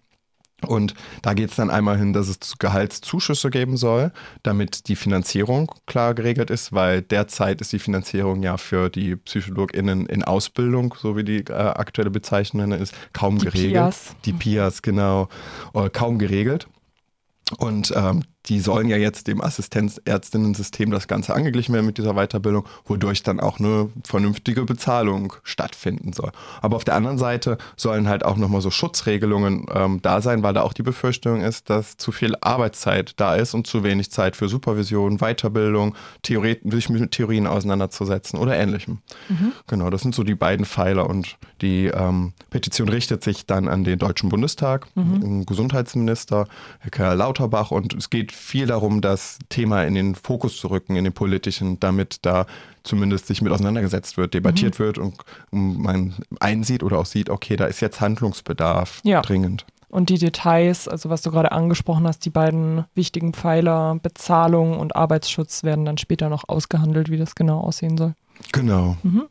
[0.62, 4.10] Und da geht es dann einmal hin, dass es Gehaltszuschüsse geben soll,
[4.42, 10.06] damit die Finanzierung klar geregelt ist, weil derzeit ist die Finanzierung ja für die PsychologInnen
[10.06, 13.72] in Ausbildung, so wie die äh, aktuelle Bezeichnung ist, kaum die geregelt.
[13.72, 14.16] Pias.
[14.24, 15.28] Die PIAs, genau,
[15.74, 16.68] äh, kaum geregelt.
[17.58, 22.64] Und ähm, die sollen ja jetzt dem Assistenzärztinnen-System das Ganze angeglichen werden mit dieser Weiterbildung,
[22.84, 26.30] wodurch dann auch eine vernünftige Bezahlung stattfinden soll.
[26.62, 30.54] Aber auf der anderen Seite sollen halt auch nochmal so Schutzregelungen ähm, da sein, weil
[30.54, 34.36] da auch die Befürchtung ist, dass zu viel Arbeitszeit da ist und zu wenig Zeit
[34.36, 38.98] für Supervision, Weiterbildung, Theorie, sich mit Theorien auseinanderzusetzen oder ähnlichem.
[39.28, 39.52] Mhm.
[39.66, 43.84] Genau, das sind so die beiden Pfeiler und die ähm, Petition richtet sich dann an
[43.84, 45.20] den Deutschen Bundestag, mhm.
[45.20, 46.46] den Gesundheitsminister,
[46.80, 51.04] Herr Lauterbach und es geht viel darum, das Thema in den Fokus zu rücken, in
[51.04, 52.46] den politischen, damit da
[52.82, 54.84] zumindest sich mit auseinandergesetzt wird, debattiert mhm.
[54.84, 55.14] wird und
[55.50, 59.22] man einsieht oder auch sieht, okay, da ist jetzt Handlungsbedarf ja.
[59.22, 59.66] dringend.
[59.88, 64.96] Und die Details, also was du gerade angesprochen hast, die beiden wichtigen Pfeiler, Bezahlung und
[64.96, 68.14] Arbeitsschutz, werden dann später noch ausgehandelt, wie das genau aussehen soll.
[68.52, 68.96] Genau.
[69.02, 69.26] Mhm.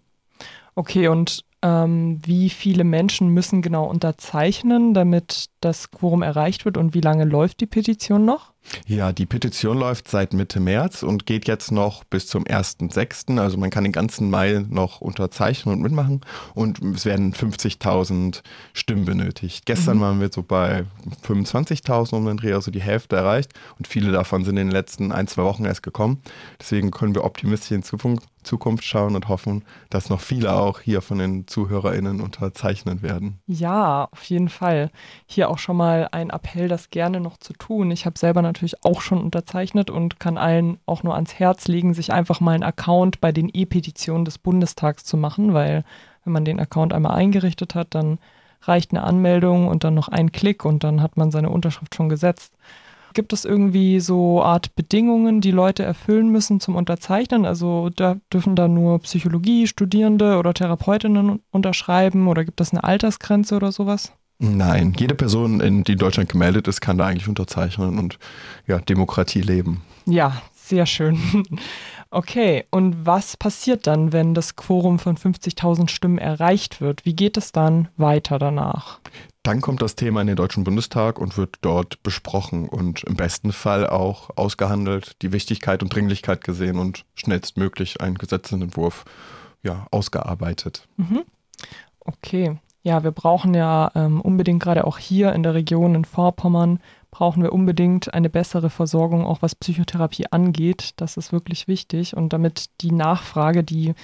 [0.75, 6.93] Okay, und ähm, wie viele Menschen müssen genau unterzeichnen, damit das Quorum erreicht wird und
[6.93, 8.53] wie lange läuft die Petition noch?
[8.87, 13.39] Ja, die Petition läuft seit Mitte März und geht jetzt noch bis zum 1.6.
[13.39, 16.21] Also man kann den ganzen Mai noch unterzeichnen und mitmachen
[16.53, 18.41] und es werden 50.000
[18.73, 19.65] Stimmen benötigt.
[19.65, 20.01] Gestern mhm.
[20.01, 20.85] waren wir so bei
[21.27, 25.11] 25.000 um den Dreh, also die Hälfte erreicht und viele davon sind in den letzten
[25.11, 26.21] ein, zwei Wochen erst gekommen.
[26.59, 31.01] Deswegen können wir optimistisch in Zukunft Zukunft schauen und hoffen, dass noch viele auch hier
[31.01, 33.39] von den ZuhörerInnen unterzeichnen werden.
[33.47, 34.91] Ja, auf jeden Fall.
[35.25, 37.91] Hier auch schon mal ein Appell, das gerne noch zu tun.
[37.91, 41.93] Ich habe selber natürlich auch schon unterzeichnet und kann allen auch nur ans Herz legen,
[41.93, 45.83] sich einfach mal einen Account bei den E-Petitionen des Bundestags zu machen, weil
[46.23, 48.19] wenn man den Account einmal eingerichtet hat, dann
[48.61, 52.09] reicht eine Anmeldung und dann noch ein Klick und dann hat man seine Unterschrift schon
[52.09, 52.53] gesetzt.
[53.13, 57.45] Gibt es irgendwie so Art Bedingungen, die Leute erfüllen müssen zum Unterzeichnen?
[57.45, 63.71] Also da dürfen da nur Psychologie-Studierende oder Therapeutinnen unterschreiben oder gibt es eine Altersgrenze oder
[63.71, 64.11] sowas?
[64.37, 68.19] Nein, jede Person, die in Deutschland gemeldet ist, kann da eigentlich unterzeichnen und
[68.67, 69.81] ja, Demokratie leben.
[70.05, 71.19] Ja, sehr schön.
[72.11, 77.03] Okay, und was passiert dann, wenn das Quorum von 50.000 Stimmen erreicht wird?
[77.03, 79.01] Wie geht es dann weiter danach?
[79.43, 83.51] Dann kommt das Thema in den Deutschen Bundestag und wird dort besprochen und im besten
[83.51, 89.03] Fall auch ausgehandelt, die Wichtigkeit und Dringlichkeit gesehen und schnellstmöglich ein Gesetzentwurf
[89.61, 90.87] ja, ausgearbeitet.
[90.95, 91.23] Mhm.
[91.99, 92.59] Okay.
[92.85, 96.79] Ja, wir brauchen ja ähm, unbedingt gerade auch hier in der Region in Vorpommern,
[97.09, 100.91] brauchen wir unbedingt eine bessere Versorgung, auch was Psychotherapie angeht.
[100.97, 102.15] Das ist wirklich wichtig.
[102.15, 103.95] Und damit die Nachfrage, die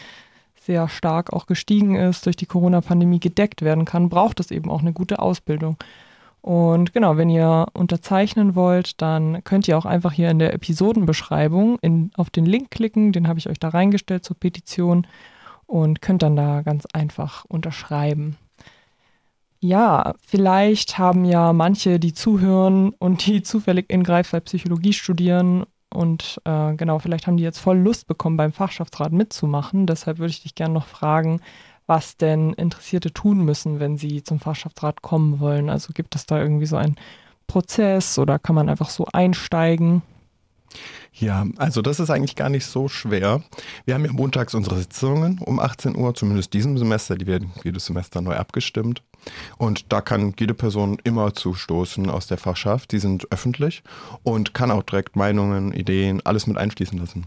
[0.59, 4.82] sehr stark auch gestiegen ist, durch die Corona-Pandemie gedeckt werden kann, braucht es eben auch
[4.82, 5.77] eine gute Ausbildung.
[6.41, 11.77] Und genau, wenn ihr unterzeichnen wollt, dann könnt ihr auch einfach hier in der Episodenbeschreibung
[11.84, 15.05] in, auf den Link klicken, den habe ich euch da reingestellt zur Petition.
[15.67, 18.38] und könnt dann da ganz einfach unterschreiben.
[19.64, 26.41] Ja, vielleicht haben ja manche, die zuhören und die zufällig in Greifswald Psychologie studieren und
[26.45, 29.86] äh, genau, vielleicht haben die jetzt voll Lust bekommen, beim Fachschaftsrat mitzumachen.
[29.86, 31.41] Deshalb würde ich dich gerne noch fragen,
[31.86, 35.70] was denn Interessierte tun müssen, wenn sie zum Fachschaftsrat kommen wollen.
[35.70, 36.95] Also gibt es da irgendwie so einen
[37.47, 40.01] Prozess oder kann man einfach so einsteigen?
[41.14, 43.43] Ja, also das ist eigentlich gar nicht so schwer.
[43.84, 47.86] Wir haben ja montags unsere Sitzungen um 18 Uhr, zumindest diesem Semester, die werden jedes
[47.86, 49.03] Semester neu abgestimmt.
[49.57, 52.91] Und da kann jede Person immer zustoßen aus der Fachschaft.
[52.91, 53.84] Die sind öffentlich
[54.24, 57.26] und kann auch direkt Meinungen, Ideen, alles mit einfließen lassen.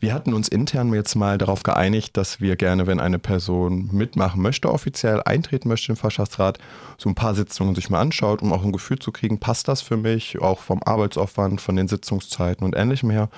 [0.00, 4.40] Wir hatten uns intern jetzt mal darauf geeinigt, dass wir gerne, wenn eine Person mitmachen
[4.40, 6.58] möchte, offiziell eintreten möchte im Fachschaftsrat,
[6.96, 9.82] so ein paar Sitzungen sich mal anschaut, um auch ein Gefühl zu kriegen, passt das
[9.82, 13.28] für mich, auch vom Arbeitsaufwand, von den Sitzungszeiten und ähnlichem her.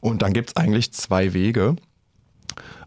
[0.00, 1.76] Und dann gibt es eigentlich zwei Wege.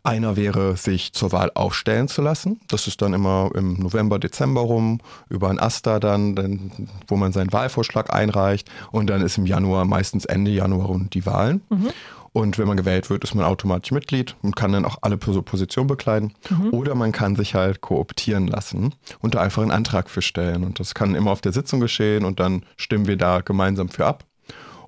[0.10, 2.60] Einer wäre, sich zur Wahl aufstellen zu lassen.
[2.68, 6.72] Das ist dann immer im November, Dezember rum, über ein Aster dann,
[7.08, 8.68] wo man seinen Wahlvorschlag einreicht.
[8.92, 11.62] Und dann ist im Januar, meistens Ende Januar, die Wahlen.
[11.70, 11.90] Mhm.
[12.32, 15.88] Und wenn man gewählt wird, ist man automatisch Mitglied und kann dann auch alle Positionen
[15.88, 16.34] bekleiden.
[16.50, 16.74] Mhm.
[16.74, 20.64] Oder man kann sich halt kooptieren lassen und da einfach einen Antrag für stellen.
[20.64, 24.08] Und das kann immer auf der Sitzung geschehen und dann stimmen wir da gemeinsam für
[24.08, 24.26] ab.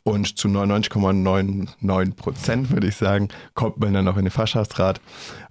[0.04, 5.00] Und zu 99,99 Prozent, würde ich sagen, kommt man dann noch in den Fachschaftsrat.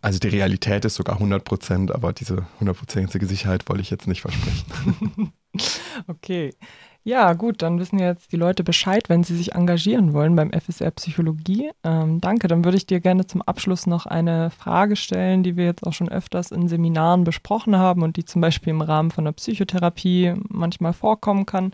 [0.03, 4.23] Also die Realität ist sogar 100 Prozent, aber diese hundertprozentige Sicherheit wollte ich jetzt nicht
[4.23, 5.33] versprechen.
[6.09, 6.53] okay.
[7.03, 10.91] Ja, gut, dann wissen jetzt die Leute Bescheid, wenn sie sich engagieren wollen beim FSR
[10.91, 11.71] Psychologie.
[11.83, 15.65] Ähm, danke, dann würde ich dir gerne zum Abschluss noch eine Frage stellen, die wir
[15.65, 19.25] jetzt auch schon öfters in Seminaren besprochen haben und die zum Beispiel im Rahmen von
[19.25, 21.73] der Psychotherapie manchmal vorkommen kann.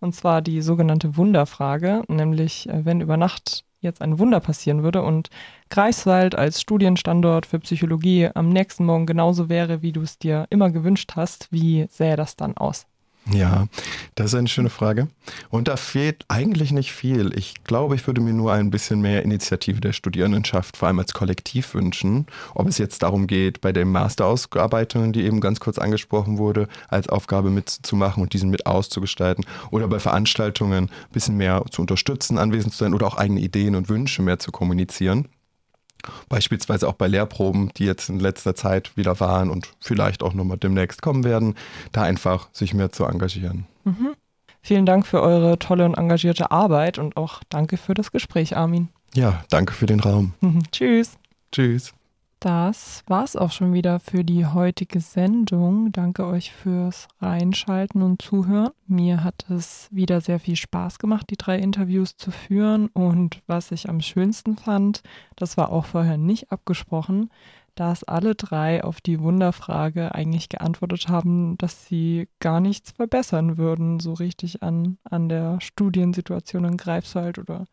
[0.00, 5.02] Und zwar die sogenannte Wunderfrage, nämlich äh, wenn über Nacht jetzt ein Wunder passieren würde
[5.02, 5.30] und
[5.70, 10.70] Greifswald als Studienstandort für Psychologie am nächsten Morgen genauso wäre, wie du es dir immer
[10.70, 12.86] gewünscht hast, wie sähe das dann aus?
[13.30, 13.66] Ja,
[14.14, 15.08] das ist eine schöne Frage.
[15.50, 17.36] Und da fehlt eigentlich nicht viel.
[17.36, 21.12] Ich glaube, ich würde mir nur ein bisschen mehr Initiative der Studierendenschaft, vor allem als
[21.12, 22.26] Kollektiv wünschen.
[22.54, 27.08] Ob es jetzt darum geht, bei den Masterausarbeitungen, die eben ganz kurz angesprochen wurde, als
[27.08, 32.72] Aufgabe mitzumachen und diesen mit auszugestalten, oder bei Veranstaltungen ein bisschen mehr zu unterstützen, anwesend
[32.72, 35.28] zu sein oder auch eigene Ideen und Wünsche mehr zu kommunizieren.
[36.28, 40.58] Beispielsweise auch bei Lehrproben, die jetzt in letzter Zeit wieder waren und vielleicht auch nochmal
[40.58, 41.54] demnächst kommen werden,
[41.92, 43.66] da einfach sich mehr zu engagieren.
[43.84, 44.14] Mhm.
[44.62, 48.88] Vielen Dank für eure tolle und engagierte Arbeit und auch danke für das Gespräch, Armin.
[49.14, 50.34] Ja, danke für den Raum.
[50.72, 51.16] Tschüss.
[51.52, 51.94] Tschüss.
[52.40, 55.90] Das war's auch schon wieder für die heutige Sendung.
[55.90, 58.70] Danke euch fürs Reinschalten und Zuhören.
[58.86, 62.88] Mir hat es wieder sehr viel Spaß gemacht, die drei Interviews zu führen.
[62.88, 65.02] Und was ich am schönsten fand,
[65.34, 67.30] das war auch vorher nicht abgesprochen,
[67.74, 73.98] dass alle drei auf die Wunderfrage eigentlich geantwortet haben, dass sie gar nichts verbessern würden,
[73.98, 77.66] so richtig an, an der Studiensituation in Greifswald oder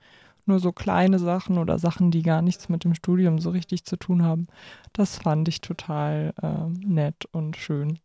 [0.48, 3.98] nur so kleine Sachen oder Sachen, die gar nichts mit dem Studium so richtig zu
[3.98, 4.48] tun haben.
[4.94, 8.00] Das fand ich total äh, nett und schön.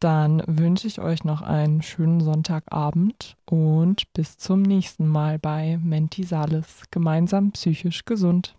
[0.00, 6.22] Dann wünsche ich euch noch einen schönen Sonntagabend und bis zum nächsten Mal bei Menti
[6.22, 8.54] Salis, gemeinsam psychisch gesund.